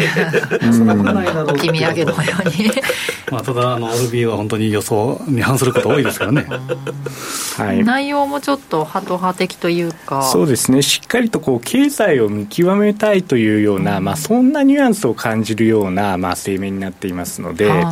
[0.72, 1.44] そんなことないだろう。
[1.50, 2.70] 置き土産のように。
[3.30, 6.46] まあ、ただ、あの、RB は本当に予想に反すること多いですからね。
[7.58, 7.84] はい。
[7.84, 10.22] 内容もちょっとハト派的というか。
[10.22, 10.82] そうですね。
[10.82, 17.84] しっかりとこう、経済を見極めたいというような、まあ、そんなニュアンスを感じるような、まあ、声明になっていますので、はい、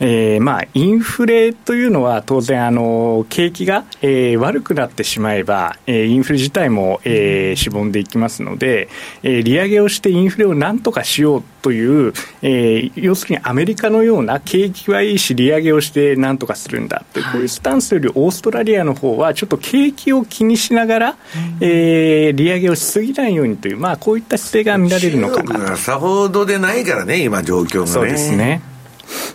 [0.00, 8.88] えー、まあ、インフレというのは当然、あの、景気が、えー、悪くなってしまえば、えー、インフレ自体も、えー、しぼんでいきますので、
[9.22, 21.16] えー、利上げをしてインフレをなんとかしようという、えー、要するにアメリカのような景気はいいし利上げをしてなんとかするんだという、こういうスタンスよりオーストラリアの方はちょっと景気を気にしながら、
[21.60, 25.76] えー、利上げをしすぎないようにという、まあ、こういった姿勢が見られるのかなと。
[25.76, 27.90] さほどでないからね、今、状況がね。
[27.90, 28.71] そうですね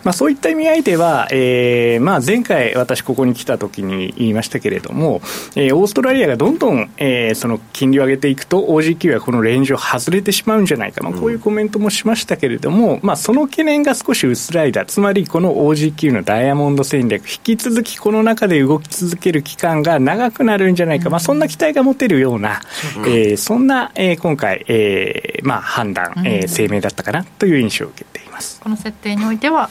[0.04, 5.22] まあ、そういった意味合いでは、えーまあ、前回私ここに来た時に言いましたけれども、
[5.56, 14.86] えー、オーストラリアがどんどん、えー、その金利を上げていくと OG はこのレンジを外れてしまうんじゃないか、まあ、こういうコメントもしましたけれども、うん、まあ、その懸念が少し薄らいだ。
[14.86, 22.62] つまりこの OG のダイヤモンド戦略引き続きこの中で動き続ける期間が長くなるんじゃないか、まあ、そんな期待が持てるような、
[22.98, 28.60] うん、えー、そんな、えー、今回、えーまあ、判断、えー、声明だったかなという印象を受けています。
[28.62, 29.67] この設定においては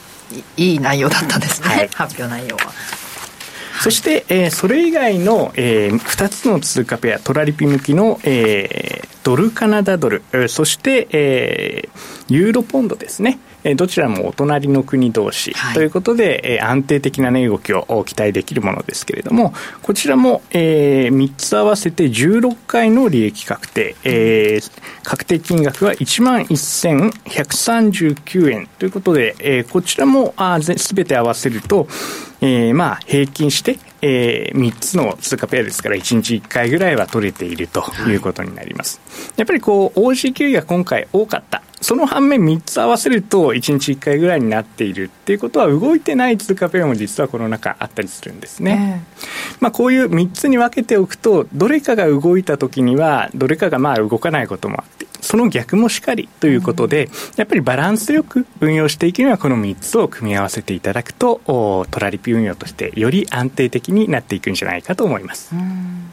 [0.57, 2.73] いい内容だったんですね、はい、発表内容は。
[3.83, 13.39] そして、えー、それ以外の、えー、2つの通貨ペア、トラリピ向きの、えー、ドルカナダドル、そして、えー、ユーロポンドですね。
[13.75, 15.55] どちらもお隣の国同士。
[15.75, 19.53] ということで、はい、安定的な値動きを期待できるものですけれども、
[19.83, 24.71] こちらも、えー、3つ合わせて16回の利益確定、えー、
[25.03, 28.69] 確定金額は1万1139円。
[28.79, 30.35] ということで、えー、こちらも
[30.77, 31.89] すべて合わせると、
[32.41, 39.01] えー、まあ平均して、えー、3つの通貨ペアですから1日1回ぐらいは取れているということになります。
[39.09, 61.41] はい、やっぱりこう OG が今回多かったその反面3つ合わせると1日1回ぐらいになっているっていうことは動いてない通貨ペアも実はこの中あったりするんですね、えー、まあ、こういう3つに分けておくとどれかが動いた時にはどれかがまあ動かないこともあってその逆もしかりということで、うん、やっぱりバランスよく運用していくにはこの3つを組み合わせていただくと
[61.91, 65.55] トラリピ運用としてより安定的になっていくんじゃないかと思います。
[65.55, 66.11] うん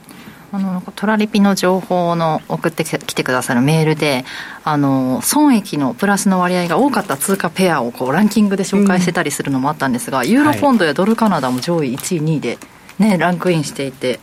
[0.56, 4.24] あのトラリピの情報の送ってきてくださるメールで
[4.64, 12.60] あの損益のプラスの割合が多かった通貨ペアをこうランキングで紹介してたりするのもあったんですが、うん、ユーロポンドやドルカナダも上位1位2位で、
[13.00, 14.20] ね、ランクインしていて。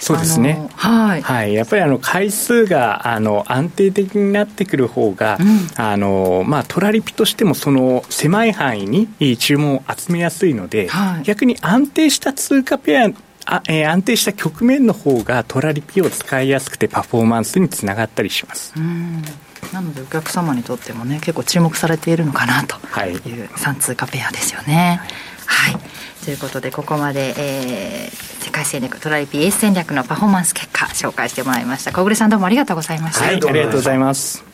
[0.00, 0.66] そうですね。
[0.76, 1.22] はい。
[1.22, 1.52] はい。
[1.52, 13.12] やっぱりあの回数があの安定的になってくる方が、うん、あのまあトラリピとしてもその狭い範囲に注文を集めやすいので、はい、逆に安定した通貨ペア
[13.52, 18.72] あえー、安定した局面の方がトラリピを使いやすくてパフォーマンスにつながったりします。
[19.72, 22.76] なのでお客様にとってもね結構注目されているのかなと
[23.28, 25.00] いう3通貨ペアですよね。
[25.46, 31.92] はい、はい、ということでここまで、えー、世界戦略トラリピエース戦略のパフォーマンス結果紹介してもらいました。
[31.92, 34.44] 小暮さんどうもありがとうございました、はい、ありがとうございます。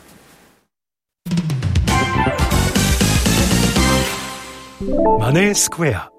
[5.18, 6.15] マネースクエア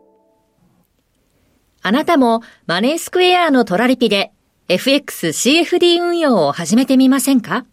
[1.87, 4.33] あなたもマネースクエアのトラリピで
[4.67, 7.65] FXCFD 運用を始めてみませんか？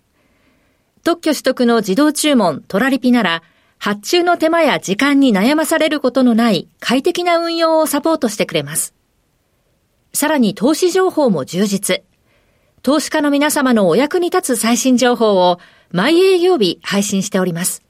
[1.03, 3.43] 特許取得の自動注文トラリピなら
[3.77, 8.95] 発注の手間や時間に悩まされることのない快適な運用をサポートしてくれます。
[10.13, 12.05] さらに投資情報も充実。
[12.83, 15.59] 投資家の皆様のお役に立つ最新情報を
[15.91, 17.83] 毎営業日配信しております。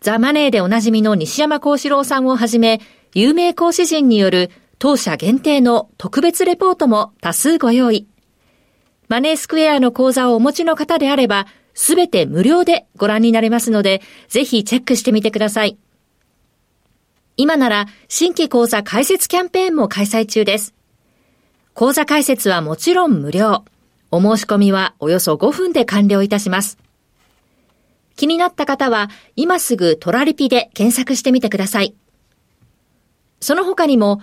[0.00, 2.80] ザ・マネーでおなじみの西山幸四郎さんをはじめ、
[3.12, 8.06] 有名講師陣による当社限定の特別レポートも多数ご用意。
[9.08, 15.78] マネースクエアの講座をお持ちの方であれば、すべて無料でご覧になれますので、ぜひチェックしてみてください。
[17.36, 20.74] 今なら新規講座開設キャンペーンも開催中です。
[21.74, 23.64] 講座開設はもちろん無料。
[24.12, 26.78] お申し込みはおよそ5分で完了いたします。
[28.14, 31.96] 気になった方は今すぐトラリピで検索してみてください。
[33.40, 34.22] その他にも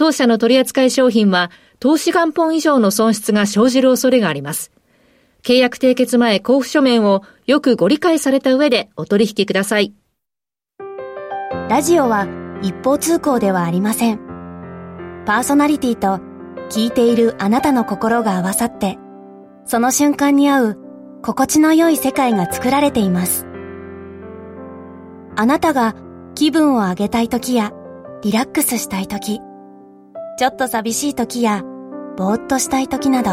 [0.00, 4.72] 当社の取扱い商品は、投資元本以上の損失が生じる恐れがあります。
[5.42, 9.92] 契約締結前交付書面をよくご理解された上でお取引ください。
[11.68, 12.26] ラジオは
[12.62, 14.20] 一方通行ではありません。
[15.26, 16.18] パーソナリティと
[16.70, 18.96] 聞いているあなたの心が合わさって、
[19.66, 20.78] その瞬間に合う
[21.22, 23.46] 心地の良い世界が作られています。
[25.36, 25.94] あなたが
[26.34, 27.74] 気分を上げたい時や
[28.22, 29.42] リラックスしたい時、
[30.40, 31.62] ちょっと寂しい時や、
[32.16, 33.32] ぼーっとしたい時など、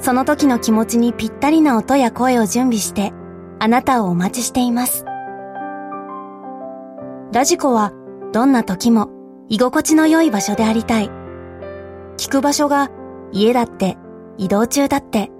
[0.00, 3.12] その時の気持ちにぴったりな音や声を準備して、
[3.58, 5.04] あなたをお待ちしています。
[7.34, 7.92] ラジコは、
[8.32, 9.10] どんな時も
[9.50, 11.10] 居心地の良い場所でありたい。
[12.16, 12.88] 聞く場所が
[13.30, 13.98] 家だって、
[14.38, 15.30] 移動中だって、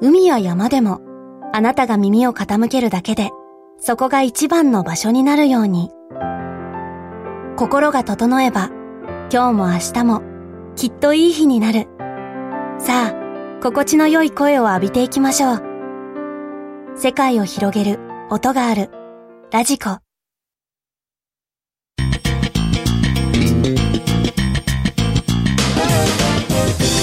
[0.00, 1.02] 海や山でも、
[1.52, 3.30] あなたが耳を傾けるだけで、
[3.78, 5.92] そこが一番の場所になるように。
[7.56, 8.70] 心が整えば、
[9.28, 10.22] 今日も明日も
[10.76, 11.88] きっといい日になる。
[12.78, 15.62] さあ、心地の良い声を浴びていきましょう。
[16.94, 17.98] 世界を広げる
[18.30, 18.88] 音がある。
[19.50, 19.98] ラジコ。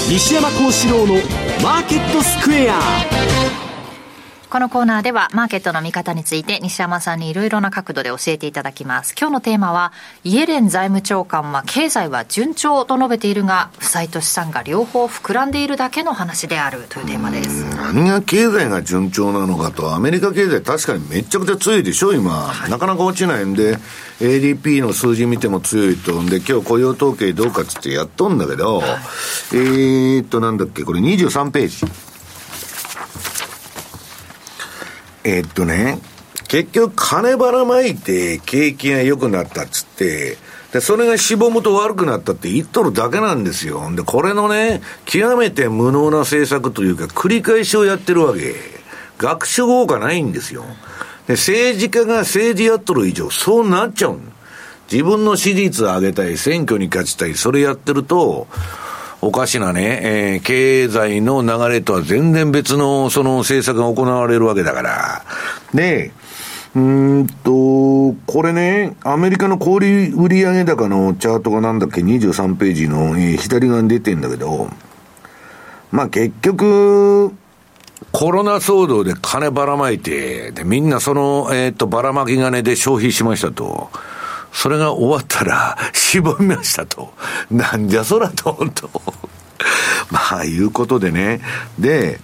[0.08, 1.14] 西山幸四郎の
[1.62, 3.73] マーケットスクエア
[4.54, 9.12] このコーナーではマーケットの見方について西山さんにいろいろな角度で教えていただきます。
[9.18, 17.64] 今日のテーマは、イエレン財務長官は経済は順調と述べているが、負債と資産が両方膨らんでいるだけの話であるというテーマです。
[17.74, 22.30] 何が経済が順調なのかと、アメリカ経済確かにめちゃくちゃ強いでしょ、今。
[22.30, 23.76] はい、なかなか落ちないんで、
[24.20, 26.22] ADP の数字見ても強いと。
[26.22, 28.88] んで、今日雇用統計どうかっつってやっとんだけど、はい、
[29.54, 32.13] えーっと、なんだっけ、これ23ページ。
[35.24, 35.98] えー、っとね、
[36.48, 40.36] 結局金ばらまいて景気が良くなったっつって、
[40.72, 43.90] で、それがしぼむと悪くなったって言っとるだけなんですよ。
[43.94, 48.54] で、これのね、極めて無能な政策というか、繰り返しをやってるわけ。
[49.16, 50.64] 学習効果ないんですよ。
[51.26, 54.18] で、政治家が政治やっとる以上、そうなっちゃう
[54.90, 58.48] 自分の支持率を上げたい、選挙に勝ちたい、それやってると、
[59.26, 65.24] おかしなね、えー、経済の流れとは全然別のその政策が行われるわけだから。
[65.72, 66.12] で、
[66.76, 74.68] うんと、これね、アメリカの小売売上高のチャートがなんだっけ、23ページの、えー、左側に出てんだけど、
[75.90, 77.32] まあ結局、
[78.12, 83.88] コロナ騒動で金ばらまいて、で、みんなその、えっ、と、ばらまき金で消費しましたと。
[84.54, 87.12] それが終わったら、しぼみましたと。
[87.50, 88.88] なんじゃそらと、本当
[90.10, 91.40] まあ、いうことでね。
[91.78, 92.20] で、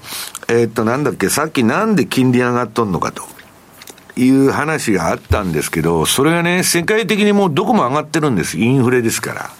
[0.48, 3.24] えー、っと、なんだっけ、さっきなんで金利上がっとんのかと。
[4.16, 8.58] いう話があったんですけど、それがね、世界的にもうどこも上がってるんです。
[8.58, 9.50] インフレですから。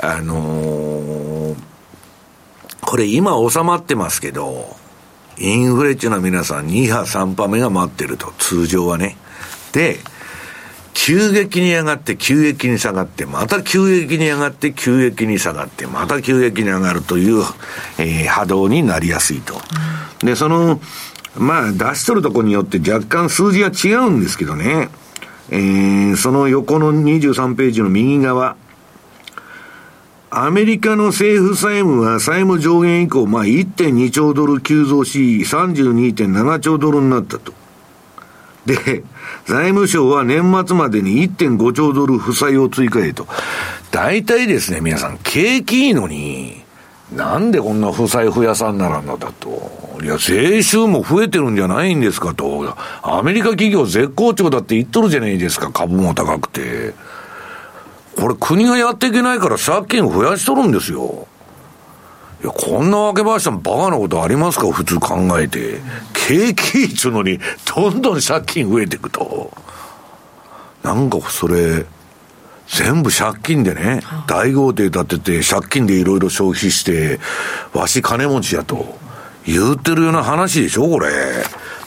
[0.00, 1.56] あのー、
[2.80, 4.76] これ今収まってますけど、
[5.36, 9.16] インフレっていうのは皆さん2波3波目が待ってると、通常はね。
[9.72, 9.98] で、
[11.00, 17.44] 急激に上がって、急激に下がって、また急激に上がって、急激に下がって、また急激に上がるという、
[17.98, 19.54] えー、波動になりやすいと。
[20.26, 20.80] で、その、
[21.36, 24.88] まあ、出しとるとこによって若干数字は違うんですけどね。
[25.50, 28.56] えー、その横の23ページの右側。
[30.30, 37.54] アメリカの政府債務は債務上限以降、まあ1.2兆ドル急増し、32.7兆ドルになったと。
[38.68, 39.02] で、
[39.46, 43.26] 財務省は年末までに1.5兆ドル負債を追加へと。
[43.90, 46.62] 大体ですね、皆さん、景気いいのに、
[47.16, 49.98] なんでこんな負債増やさんならんのだと。
[50.02, 52.76] いや、税収も増えてるんじゃないんですかと。
[53.02, 56.94] アメリカ企業絶好調だって言っとるじゃないですか、株も高くて。
[58.18, 61.27] これ国がやっていけないから借金増やしとるんですよ。
[62.42, 64.70] いや、こんなわけばしたバカなことありますか？
[64.70, 65.80] 普通考えて。
[66.14, 67.40] 景気いいっつうのに、
[67.74, 69.50] どんどん借金増えていくと。
[70.82, 71.84] なんかそれ、
[72.68, 77.18] 全部借金でね、大豪邸建てて、借金でいろいろ消費して、
[77.72, 78.98] わし金持ちやと、
[79.46, 81.08] 言ってるような話でしょ、これ。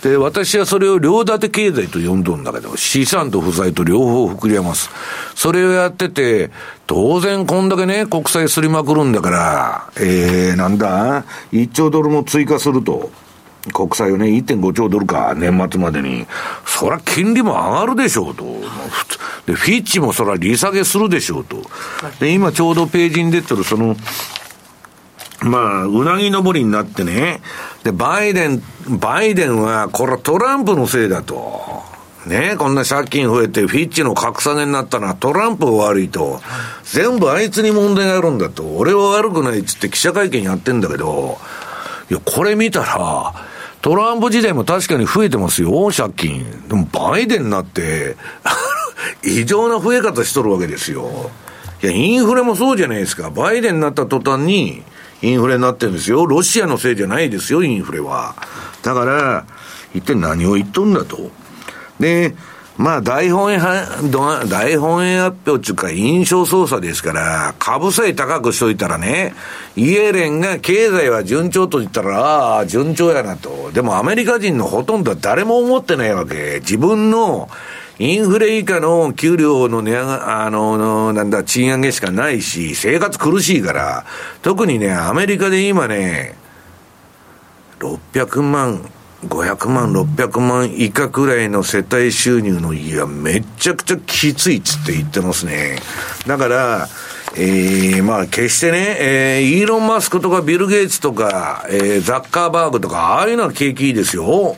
[0.02, 4.90] で、私はそれを両立て経済と呼んどんだけど、資産と負債と両方膨れます。
[5.36, 6.50] それをやってて、
[6.88, 13.12] 当然こんだけね、国債すりまくるんだから、えー、なんだ、1兆ドルも追加すると。
[13.74, 16.26] 国債をね、1.5兆ドルか、年末までに。
[16.66, 18.44] そら金利も上がるでしょうと。
[19.46, 21.58] で、フィッチもそら利下げするでしょうと。
[22.20, 23.96] で、今ちょうどページに出てるその、
[25.42, 27.42] まあ、うなぎ登りになってね。
[27.84, 28.64] で、バイデン、
[29.00, 31.82] バイデンは、これトランプのせいだと。
[32.28, 36.40] ねこんな借金増えて、フィッチの格下げになったのはトランプ悪いと。
[36.84, 38.64] 全部あいつに問題があるんだと。
[38.64, 41.40] 俺は悪くないっつって記者会見やってんだけど、
[42.12, 43.34] いや、これ見たら、
[43.82, 46.68] トランプ時代も確かに増えてますよ、借金。
[46.68, 48.16] でも、バイデンになって、
[49.24, 51.32] 異常な増え方しとるわけですよ。
[51.82, 53.32] いや、インフレもそうじゃないですか。
[53.32, 54.84] バイデンになった途端に、
[55.22, 56.26] インフレになってるんですよ。
[56.26, 58.36] ロシアのせいじゃないですよ、インフレは。
[58.84, 59.46] だから、
[59.94, 61.30] 一体何を言っとんだと。
[62.00, 62.36] で、
[62.78, 69.36] まあ、大本営、大本営発表っていうか、印象操作ですから、株さえ高くしといたらね、
[69.76, 73.72] イエレンが経済は順調と言ったら、ああ、順調やなと。
[73.74, 76.60] でもアメリカ人のほとんど誰も思ってないわけ。
[76.62, 77.50] 自分の
[78.00, 84.06] インフレ以下の給料の値上が、あの、なんだ、賃上げしかないし、生活苦しいから、
[84.42, 86.36] 特にね、アメリカで今ね、
[87.80, 88.90] 600万、
[89.26, 95.78] 500万、600万以下くらいの世帯収入の家はめちゃくちゃきついっつって言ってますね。
[96.26, 96.88] だから、
[97.36, 104.58] えー、まあ決してね、えー、イーロン・マスクとかビル・ゲイツとか、えー、ザッカーバーグとか、ああいうのは景気いいですよ。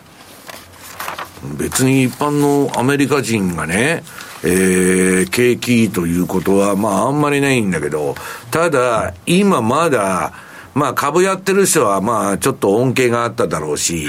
[1.58, 4.04] 別に一般のアメリカ人がね、
[4.44, 8.16] えー、景気ということは、まああんまりないんだけど、
[8.52, 10.34] ただ、今まだ、
[10.74, 14.08] まあ株やってる人は、まあちょっと恩恵があっただろうし、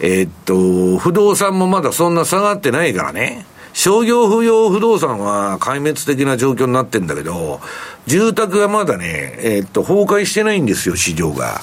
[0.00, 3.46] えーっと、不動産もまだそんな下がってないからね。
[3.72, 7.60] 商業不要不動産は壊滅的な状況になってんだけど、
[8.06, 11.60] 住宅がまだね、えーっと、崩壊してないんですよ、市場が。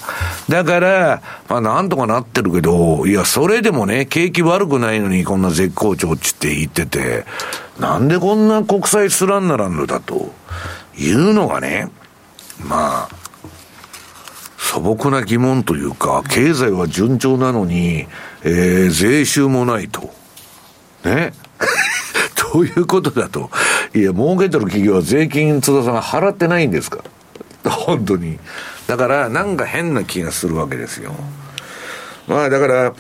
[0.50, 7.26] だから、まあなんとかなってるけど、いや、それでもね、景気悪くないのにこんな絶好調っつって言ってて、
[7.80, 10.34] なんでこんな国債すらんならんのだと
[10.98, 11.90] いうのがね、
[12.64, 13.10] まあ、
[14.58, 18.08] 素朴な疑問というか、経済は順調なのに、
[18.44, 20.14] えー、税収もないと。
[21.04, 21.34] ね
[22.54, 23.50] どういうことだと。
[23.94, 27.00] いや、儲けてる企業は税金、津田さん払ってないんですか
[27.72, 28.40] 本当に。
[28.88, 31.16] だから、なんか変な気がするわけですよ。
[32.28, 32.94] まあ、だから、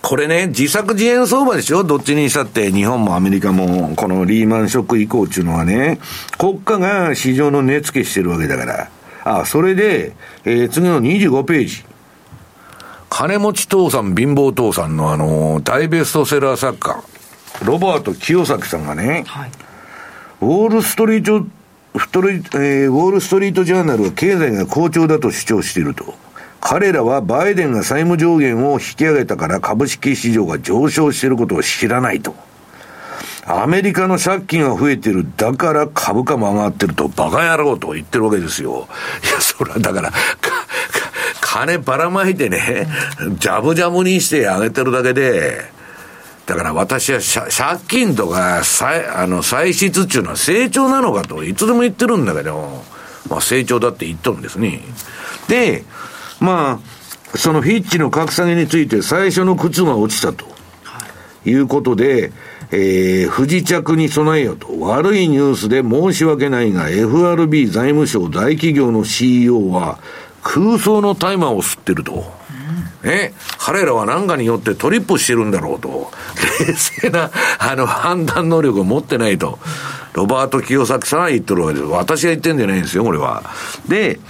[0.00, 1.84] これね、自作自演相場でしょ？
[1.84, 6.00] どっちにしたって、日本もアメリカも、このリーマンショック以降っていうのはね、
[6.38, 8.88] 国家が市場の値付けしてるわけだから。
[9.24, 10.12] あ、それで、
[10.44, 11.84] えー、次の25ページ。
[13.10, 17.02] 金持ち父さん、貧乏父さんのあの、大ベストセラー作家、
[17.62, 19.24] ロバート清崎さんがね、
[20.40, 21.46] ウォールストリート、
[21.98, 26.14] ストリえーウォールストリートジャーナルは経済が好調だと主張していると。
[26.60, 32.34] 彼らはバイデンが債務上限を引き上げたから株式市場が上昇していることを知らないと。
[33.44, 35.26] アメリカの借金が増えてる。
[35.36, 38.86] だから株価も上がってると、バカ野郎と言ってるわけですよ。
[39.24, 40.16] いや、それはだから、か
[41.40, 42.86] 金ばらまいてね、
[43.38, 45.64] ジャブジャブにして上げてるだけで、
[46.46, 52.82] だから私は借金とか債、あの、歳出っていうのは成長なのかといつでも言ってるんだけど、
[53.28, 54.80] まあ成長だって言っとるんですね。
[55.48, 55.84] で、
[56.40, 56.80] ま
[57.34, 60.52] あ、そのフィッチの格下げについて最初の靴が落ちたと。
[61.44, 62.32] いうことで、
[62.70, 64.68] えー、不時着に備えよと。
[64.80, 69.98] 悪いニュースで申し訳ないが、FRB 財務省大企業の CEO は
[70.42, 72.41] 空想の大麻を吸ってると。
[73.04, 76.10] ね、彼らは何かによってトリップしてるんだろうと。
[76.66, 79.58] 冷静な、あの、判断能力を持ってないと。
[80.12, 81.86] ロバート清崎さんは言ってるわけです。
[81.86, 83.42] 私が言ってんじゃないんですよ、これは。
[83.88, 84.20] で、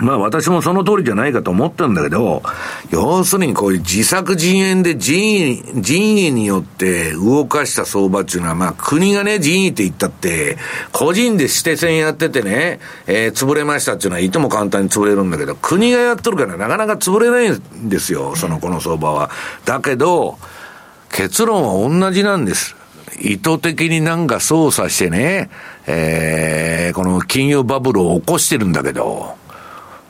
[0.00, 2.42] まあ私もその通りじゃないかと思ったんだけど、
[2.90, 10.56] 要するにこういう自作自演で人為、人為によって動かした相場っていうのは、まあ国がね、人為って言ったって、
[10.92, 19.30] 個人で指定線やっててね、えー、潰れましたっていうのはいとも簡単に潰れるんだけど、国がやっとるからなかなか潰れないんですよ、そのこの相場は。
[19.64, 20.38] だけど、
[21.10, 22.76] 結論は同じなんです。
[23.20, 25.50] 意図的になんか操作してね、
[25.86, 29.39] えー、この金融バブルを起こしてるんだけど、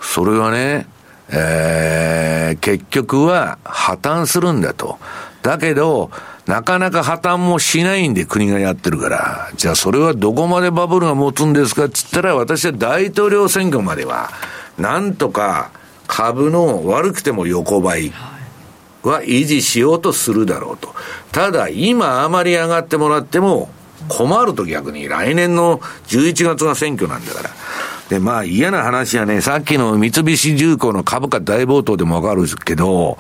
[0.00, 0.86] それはね、
[1.32, 4.98] えー、結局は破綻するんだと。
[5.42, 6.10] だけど、
[6.46, 14.30] なかなか破綻もしないんで国がやってるから、じゃあそれはどこまでバブルが持つんですかって言ったら、私は大統領選挙までは、
[14.78, 15.70] なんとか
[16.06, 18.12] 株の悪くても横ばい
[19.02, 20.94] は維持しようとするだろうと。
[21.30, 23.70] ただ、今あまり上がってもらっても
[24.08, 25.78] 困ると逆に来年の
[26.08, 27.50] 11月が選挙なんだから。
[28.10, 33.16] で、まあ嫌な話はね、さっきの三菱重工の株価大暴騰でもわかるけど、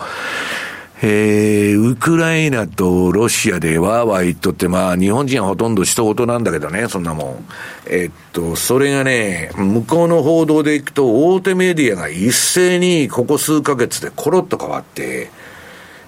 [1.00, 7.44] えー、ウクライナとロシアでわーわー言っとって、まあ日本人はほとんど人事なんだけどね、そんなもん。
[7.86, 15.30] えっと、それがね、向こうの報道でいくと大手メディアが一斉にここ数ヶ月でコロッと変わって、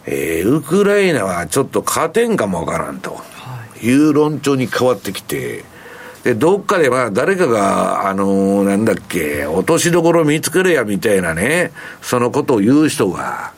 [0.06, 3.20] えー、ウクライナはちょっと勝てんかもわからんと
[3.80, 5.64] いう論調に変わってきて、
[6.24, 13.52] で、どっかでまあ誰かが、あのーなんだっけ、落としどころ見つけれやみたいなね、そのことを言う人が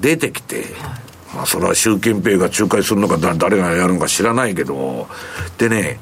[0.00, 0.64] 出てきて、
[1.34, 5.08] まあそれは習近平が仲介するのかだ誰がやるのか知らないけど、
[5.58, 5.98] でね、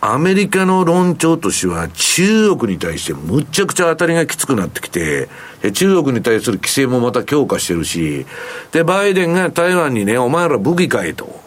[0.00, 5.28] アメリカの論調としては中国に対してむっちゃくちゃ当たりがきつくなってきて、
[5.62, 8.26] で中国に対する規制もまた強化してるし、
[8.72, 11.40] で、バイデンが台湾にね、お前ら武器かいと。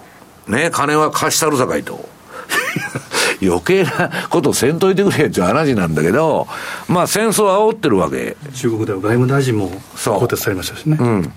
[0.47, 2.16] ね、金は貸したるさかいと。
[3.41, 6.47] 余計なことせんといてくれっていう話なんだけど、
[6.87, 8.35] まあ戦争を煽ってるわけ。
[8.55, 10.97] 中国では外務大臣も更迭されましたしね。
[10.99, 11.33] うん。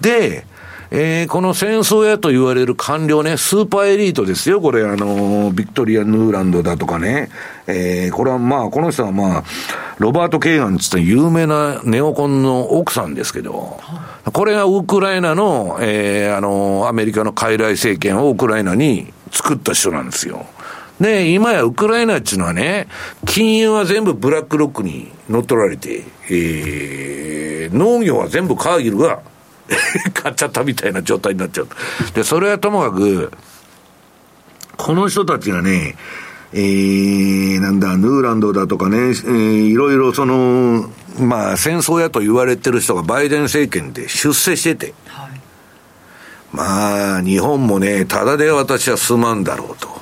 [0.00, 0.46] で、
[0.90, 7.28] えーこの戦争屋と言われる官僚ね、スーパーエリートですよ、これ、あの、ビクトリア・ヌーランドだとかね。
[7.66, 9.44] えーこれはまあ、この人はまあ、
[9.98, 13.78] ロバート・ケイガンつった有名なネオコンの奥さんですけど、
[14.32, 20.46] これがウクライナの、えーあの、アメリカの傀儡政権をウクライナに作った人なんですよ。
[21.00, 22.88] で、今やウクライナっていうのはね、
[23.26, 29.20] 金融は全部ブラックロックに乗っ取られて、えー、農業は全部カーギルが
[30.14, 31.68] 買っちゃったみたいな状態になっちゃう。
[32.14, 33.30] で、それはともかく、
[34.76, 35.96] この人たちがね、
[36.52, 40.90] えー、なんだ、ヌーランドだとかね、えー、いろいろその、
[41.20, 45.40] まあ、戦争やと言われてる人がバイデン政権で出世してて、はい、
[46.52, 49.98] まあ、日本もね、ただで私はすまんだろうと。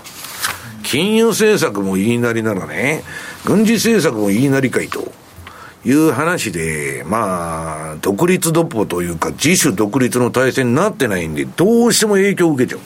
[0.84, 3.02] 金融政策も言いなりならね、
[3.44, 5.12] 軍事政策も言いなりかいと。
[5.86, 12.80] いう話で、まあ、独立独歩というか、自主独立の体制になってないんで、どうしても影響を受けちゃう。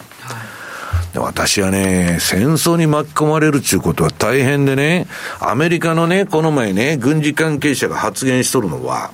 [1.14, 5.06] で私はね、戦争に巻き込まれるっていうことは大変でね、
[5.40, 9.10] アメリカのね、この前ね、軍事関係者が発言しとるのは、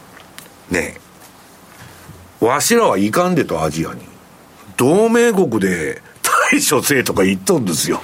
[0.69, 0.99] ね、
[2.41, 4.01] わしらはいかんでと、アジアに。
[4.77, 6.03] 同盟国で
[6.51, 8.01] 対処せえとか言っとんですよ。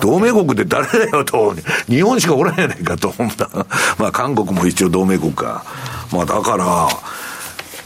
[0.00, 1.54] 同盟国で誰だよと、
[1.86, 3.48] 日本しかおらんやないかと思った。
[3.98, 5.64] まあ韓国も一応同盟国か。
[6.10, 6.88] まあだから、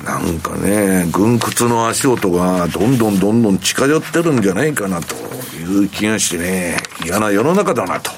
[0.04, 5.16] なんかね、軍屈の足音がどんどんどんどん近寄ってるんじゃないかなと
[5.56, 8.12] いう気がしてね、嫌な世の中だなと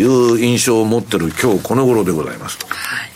[0.00, 2.58] いう印象を持ってる今日この頃でございます。
[2.68, 3.10] はい、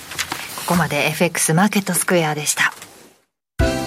[0.57, 2.75] ここまで FX マーケットスクエアでした。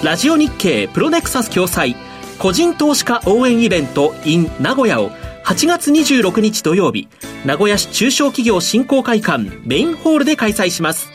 [0.01, 1.95] ラジオ日経プロネクサス共催
[2.39, 5.11] 個人投資家応援イベント in 名古屋を
[5.43, 7.09] 8月26日土曜日、
[7.43, 11.09] 名古屋市中小企業振興会館メインホールで開催します。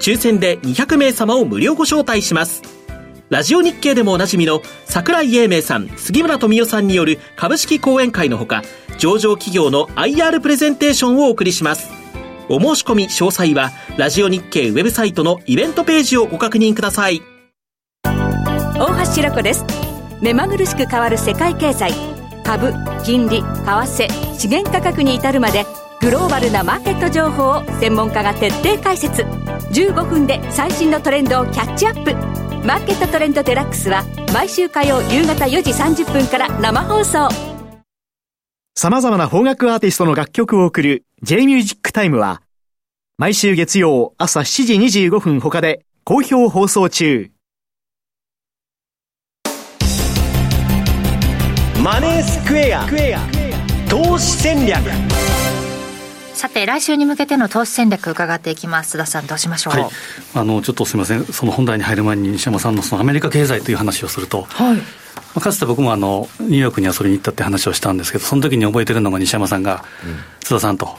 [0.00, 2.62] 抽選で200名様を無料ご招待します。
[3.28, 8.62] ラジオ日経でもおなじみの桜井英明さん、杉村富代さんによる株式講演会のほか、
[8.96, 11.90] 上場企業の IR プレゼンテーションをお送りします。
[12.48, 17.20] お申し込み詳細は、ラジオ日経ウェブサイトのイベントページをご確認ください。
[18.02, 19.89] 大橋ろ子です。
[20.20, 21.92] 目まぐるしく変わる世界経済。
[22.44, 22.74] 株、
[23.04, 25.64] 金利、為替、資源価格に至るまで、
[26.00, 29.22] グローバルなマーケット情報を専門家が徹底解説。
[29.22, 32.14] 15分で最新のトレンドをキャッチアップ。
[32.66, 37.28] マーケットトレンドデラックスは毎週火曜夕方4時30分から生放送。
[38.74, 42.42] 様々な邦楽アーティストの楽曲を送る J-Music Time は
[43.16, 47.30] 毎週月曜朝7時25分他で好評放送中。
[51.82, 52.86] マネースクエア
[53.88, 54.82] 投資戦略。
[56.34, 58.98] さて来週に向けての投資戦略伺っていきます。
[58.98, 59.90] 須田さんどうしましょう、はい、
[60.34, 61.24] あのちょっとすみません。
[61.24, 64.76] その本題に入る前に西山さんのそのアメリカ経済という話をすると、はい。
[64.76, 64.82] ま
[65.36, 70.98] あ、かつて僕もあのニューヨークに遊びに行ったって話をしたんですけどその時に覚えてるのが西山さんが、うん、須田さんと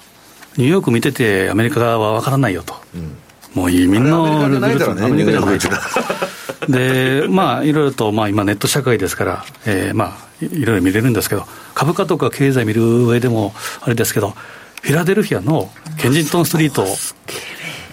[0.57, 3.17] ニューヨーク見ててアメリカは分からないよと、うん、
[3.53, 14.33] もう移民のルールアメリカじゃないでまあいろいろと、まあ、今ネット社会ですから、えー、まあいろいろ見れるんですけど株価とか経済見る上でもあれですけど
[14.81, 15.69] フィラデルフィアの
[15.99, 16.83] ケンジントンストリート、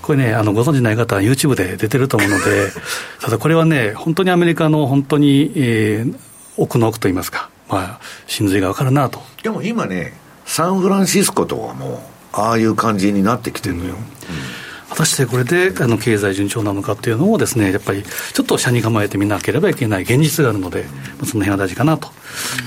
[0.01, 2.73] これね、あのご存じない方は YouTube で出てると思うので、
[3.21, 6.15] ただこれはね、本当にアメリカの本当に、えー、
[6.57, 9.23] 奥の奥といいますか、まあ、真髄が分かるなと。
[9.43, 10.15] でも今ね、
[10.47, 13.91] サンフランシスコとかも、ああいう感じになってきてるのよ。
[13.91, 14.58] うん
[14.89, 20.85] 果たしてこれであの経済順調なのかっていうのをですねやっぱりちょっと車に構えてみなければいけない現実があるので、
[21.25, 22.09] その辺は大事かなと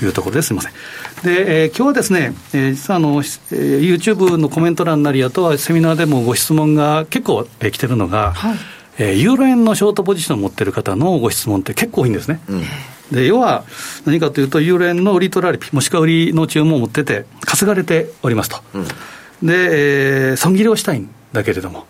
[0.02, 0.52] いうところです。
[0.52, 0.72] みません。
[1.24, 8.58] で、えー、今日はですね、えー、実はあの、えー、YouTube のコメント欄なりあとはセミナーでもご質問が結構、えー、来てるのが、はい。
[8.98, 12.62] えー、ユーロ円のショートポジションを持ってる方のご質問って結構多いんですね、うん。
[13.10, 13.64] で要は
[14.04, 21.86] 何かというと、ユーロ円の売り取られピ、もしくは売りの注文を持ってて、稼がれておりますと、うん、で、えー、損切りをしたいんだけれども、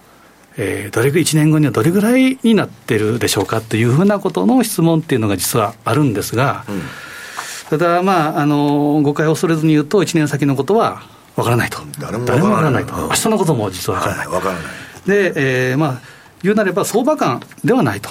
[0.56, 6.82] えー、どれぐ1年後にはどれぐらいになってるでしょうかというふうなことの質問っていうのが実はあるんですが、うん、
[7.70, 11.02] ただ、まあ、あの誤解を恐れずに言うと、1年先のことは
[11.36, 14.26] 分からないと、誰も分からないと、明日のことも実は分からない。
[14.26, 14.62] はい、からない
[15.06, 15.32] で、
[15.70, 16.00] えーまあ、
[16.42, 18.10] 言うなれば相場感ではないと。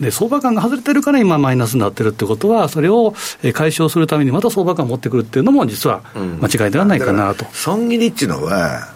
[0.00, 3.14] で相場感が外れてるから今、マイナスになってるってことは、それを
[3.54, 7.46] 解消するためにまた相場感を持ってくるっていうのも、実は間違いではないかなと。
[7.46, 8.88] うん、損切りっていうのは、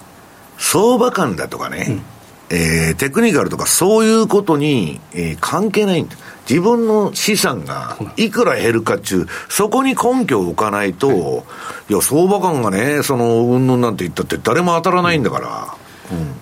[0.59, 2.03] 相場感だとかね、うん
[2.51, 6.17] えー、テクニカルとかそういうことに、えー、関係ないんだ。
[6.49, 15.75] 自分の資産がいくら減るかっちゅう、そこに根拠を置かないと、はい、いや、相場感がね、その、うんぬんなんて言ったって誰も当たらないんだから。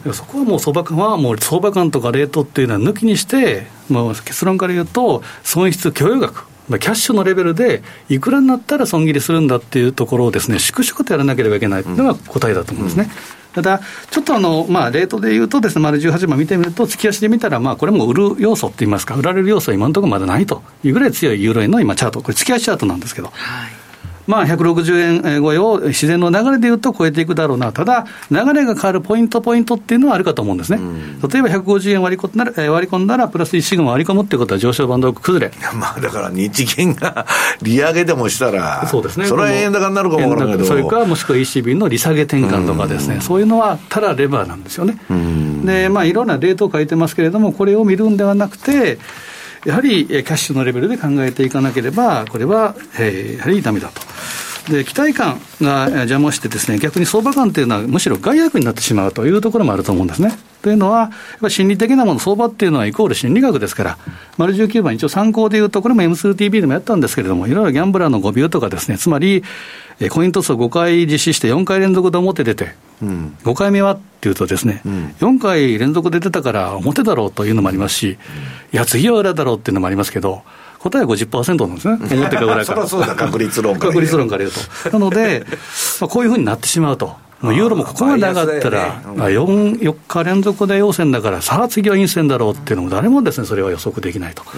[0.06, 13.10] うん、そこはもう相場感は、もう相場感とかレートっていうのは抜きにして、もう結論から言うと、損失許容額、キャッシュのレベルで、いくらになったら損切りするんだっていうところをですね、粛々とやらなければいけないというのが答えだと思うんですね。
[13.32, 13.80] うんただ、
[14.10, 23.77] ちょっとあの、まあ、レートでいうとですね、丸18番見てみると、月足で見たら、まあ、これも売る要素っていいますか、売られる要素は今のところまだないというぐらい強いユーロ円の今、チャート、これ、月足チャートなんですけど、はい、
[24.28, 30.78] まあ、160円超えを自然の流れでいうと超えていくだろうな、ただ、流れが変わるポイント、ポイントっていうのはあるかと思うんですね、
[31.32, 35.52] 例えば150円割り込んだら、割り込んだら、プラス1シグマ割り込むっていうことは、上昇バンド崩れ。
[35.74, 37.26] まあ、だから日銀が
[37.62, 44.98] 利上げでもしたら、そうですね、それは円高になるかもわからないけど、それか、もしくは ECB の利下げ転換とかですね、そういうのはただレバーなんですよね。
[45.64, 48.98] で、まあ、いろんなレートを書いてますけれども、これを見るんではなくて、
[49.64, 54.00] やはりキャッシュのレベルで考えていかなければ、これは、えー、やはりダメだと。
[54.68, 60.32] で期待感が邪魔してですね、逆に相場感というのはむしろ害悪になってしまうというところもあると思うんですね。
[60.62, 61.10] というのは、やっ
[61.40, 63.98] ぱ心理的なもの、相場っていうのはイコール心理学ですから、
[64.36, 69.42] 丸19番、一応参考でいうと、これも M2TV でもやったんですけれども、いろいろギャンブラーの誤謬とかですね、つまり、
[70.10, 78.18] コイントスを5回実施して4回連続で表出て、うん、5回目はっていうとですね、うん、4回連続で出たから表だろうというのもありますし、
[78.72, 80.42] いや、次は裏だろうっていうのもありますけど、
[80.78, 82.82] 答えは50%なんですね、 表か裏か。
[82.82, 83.92] そそうだ、確率論から。
[83.92, 84.90] 確率論から言うと。
[84.90, 85.44] なので、
[86.00, 87.16] まあ、こういうふうになってしまうと。
[87.42, 94.42] ユーロもここまで上がったら、ねうん、4, 4日連続で陽線だから、さあ次は陰線だろうっていうのも、誰もですね、それは予測できないと。
[94.42, 94.48] で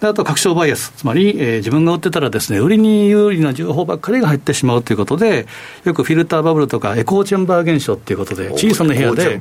[0.00, 5.46] あと確証バイアス、つまり、えー、自分が売ってたらですね、売りに有利な情報ばっかりが入ってしまうということで、
[5.84, 9.40] よくフィルターバブルとかエコーチェンバー現象っていうことで、小さな部屋で、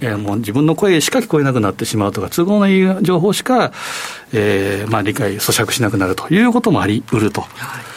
[0.00, 3.72] えー、もう自分の声しか聞こえなくなってしまうとか、都合のいい情報しか、
[4.32, 7.42] えーまあ、理解、咀嚼しなくなるということもありうると。
[7.42, 7.46] は
[7.80, 7.89] い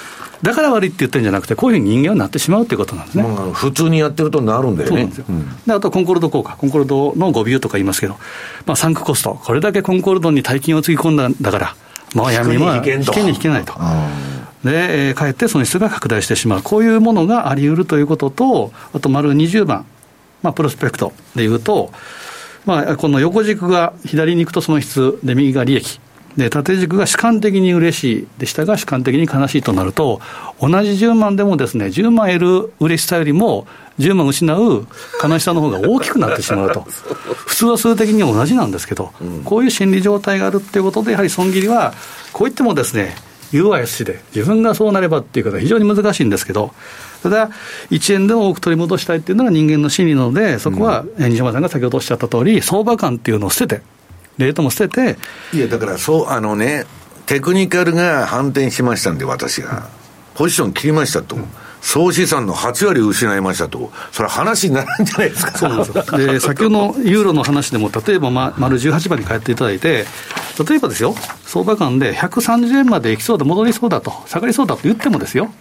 [0.44, 3.24] だから悪いって言ってるんじゃなくて、こういうふうに人間はなってしまうということなんですね。
[3.24, 5.06] まあ、普通にやってるとなるんだよね。
[5.06, 8.18] で、うん、あとコンコルド効果、コンコルドの誤謬とか言いますけど、
[8.66, 11.76] まあ、サンクコスト、これだけコンコルドに大金をつぎ込んだんだから、
[12.14, 13.74] まあ、闇は引けに引けないと。
[14.66, 19.86] で、えー、かえって損失が拡大してしまう、こういうものがあり得るということと、あと丸20番、
[20.42, 21.94] まあ、プロスペクトでいうと、
[22.66, 26.02] まあ、この横軸が左に行くと損失で、右が利益。
[26.38, 30.20] で縦軸が主観的に嬉しいでしたが、主観的に悲しいとなると、
[30.60, 33.68] 同じ10万でもですね、10万得る嬉しさよりも、
[34.00, 34.88] 10万失う
[35.24, 36.82] 悲しさの方が大きくなってしまうと、
[37.46, 39.12] 普通は数的に同じなんですけど、
[39.46, 41.94] こういう心理状態があるっていうことで、やはり損切りは、
[42.32, 43.16] こう言ってもですね、
[43.52, 46.74] UIS で、自分がそうなればっていうことは非常に難しいんですけど、
[47.22, 47.50] ただ、
[47.92, 53.84] 1円でも多く取り戻したいっていうのが人間の心理なので、そこは西山さんが先ほどおっしゃった通り、相場感っていうのを捨てて、
[54.38, 55.18] レートも捨てて。
[55.54, 56.86] いや、だからそう、あのね、
[57.26, 59.88] テクニカルが反転しましたんで、私が。
[60.36, 61.38] ポジション切りましたと。
[61.84, 65.52] 総資産の8割失いましたと、それは話になるんじゃないですか。
[65.58, 66.18] そうですよ。
[66.18, 70.06] で、先ほどのユーロの話でも、例えば、ま、丸18番に変えていただいて、
[70.68, 71.14] 例えばですよ、
[71.46, 75.54] 相場間で130円までいきそうだ、戻りそうだと、下がりそうだと言ってもですよ、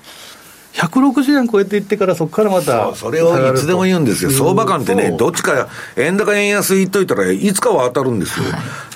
[0.74, 8.46] 160円超えていってから、そこからまたそれをいつでも言うんですよ、相場感ってね、どっちか、円高、円安言っといたらいつかは当たるんですよ、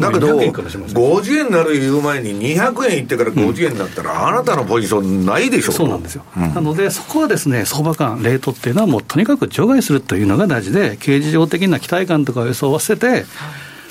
[0.00, 5.72] だけど、50円になる言う前に、200円いってから50円になったら、あなたのポジションないでしょ。
[5.72, 13.26] そうなんですよ、なので、そこはですね、相場感、レートっていうのは、もうとにかく除外するというのが大事で、刑事上的な期待感とかを予想は捨てて、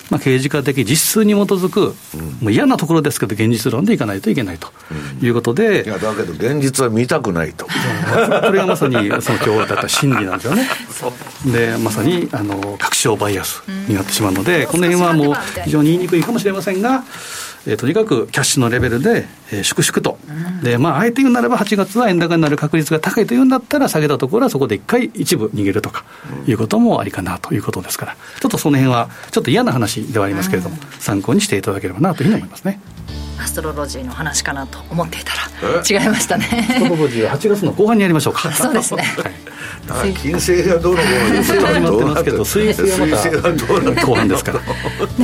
[0.09, 1.95] まあ、刑事課的実数に基づく、
[2.41, 4.69] もう嫌なところですけど、現実論でいかないといけないと
[5.21, 7.65] いうことで、いやだけど、現実は見たくないと。
[7.65, 7.71] こ
[8.51, 10.67] れがまさにその今日だった心理なんですよね。
[11.45, 17.03] で、まさにあの確証バイアスになってしまうので、この辺はもう非常に言いにくいかもしれませんが、
[17.67, 26.05] えー、とにかくキャッシュのレベルで、えー、粛々と、うん、でまあ、あえて言うならば、8月は円高になる確率が高いというんだったら、下げたところはそこで一回、一部逃げるとか
[26.47, 32.79] いうこともありかなということですから、ちょっとその辺は、ちょっと嫌な話ではありますけれども、うん、参考にしていただければなというふうに思いますね。
[33.37, 36.47] アストロロジーの話かなと思っていたら違いましたね。
[36.69, 38.51] アストロロジーは8月の後半にやりましょうか。
[38.53, 39.03] そうですね、
[39.87, 44.59] はい、金星がどうのこうの金星は始まってますけど水星はまた後半ですから。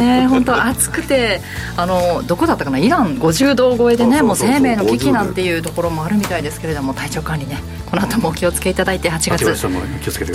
[0.01, 1.41] ね本当暑くて
[1.77, 2.77] あのどこだったかな？
[2.79, 7.59] イラン50度超えでねもう生命の危機なんていうところもあるみたいですけれども体調管理ね
[7.89, 9.55] この後もお気をつけいただいて8月。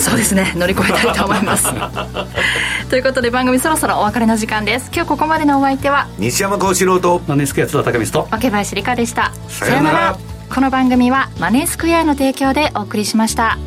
[0.01, 1.67] そうですね乗り越えたいと思います。
[2.89, 4.91] ということで番組そろそろお別れの時間です。
[4.95, 9.33] 今日ここまでのお相手は西山幸四郎とネースクエア津田と桶林理香でした。
[9.49, 10.19] さよなら。
[10.53, 13.59] この番組はマネースクエアの提供でお送りしました。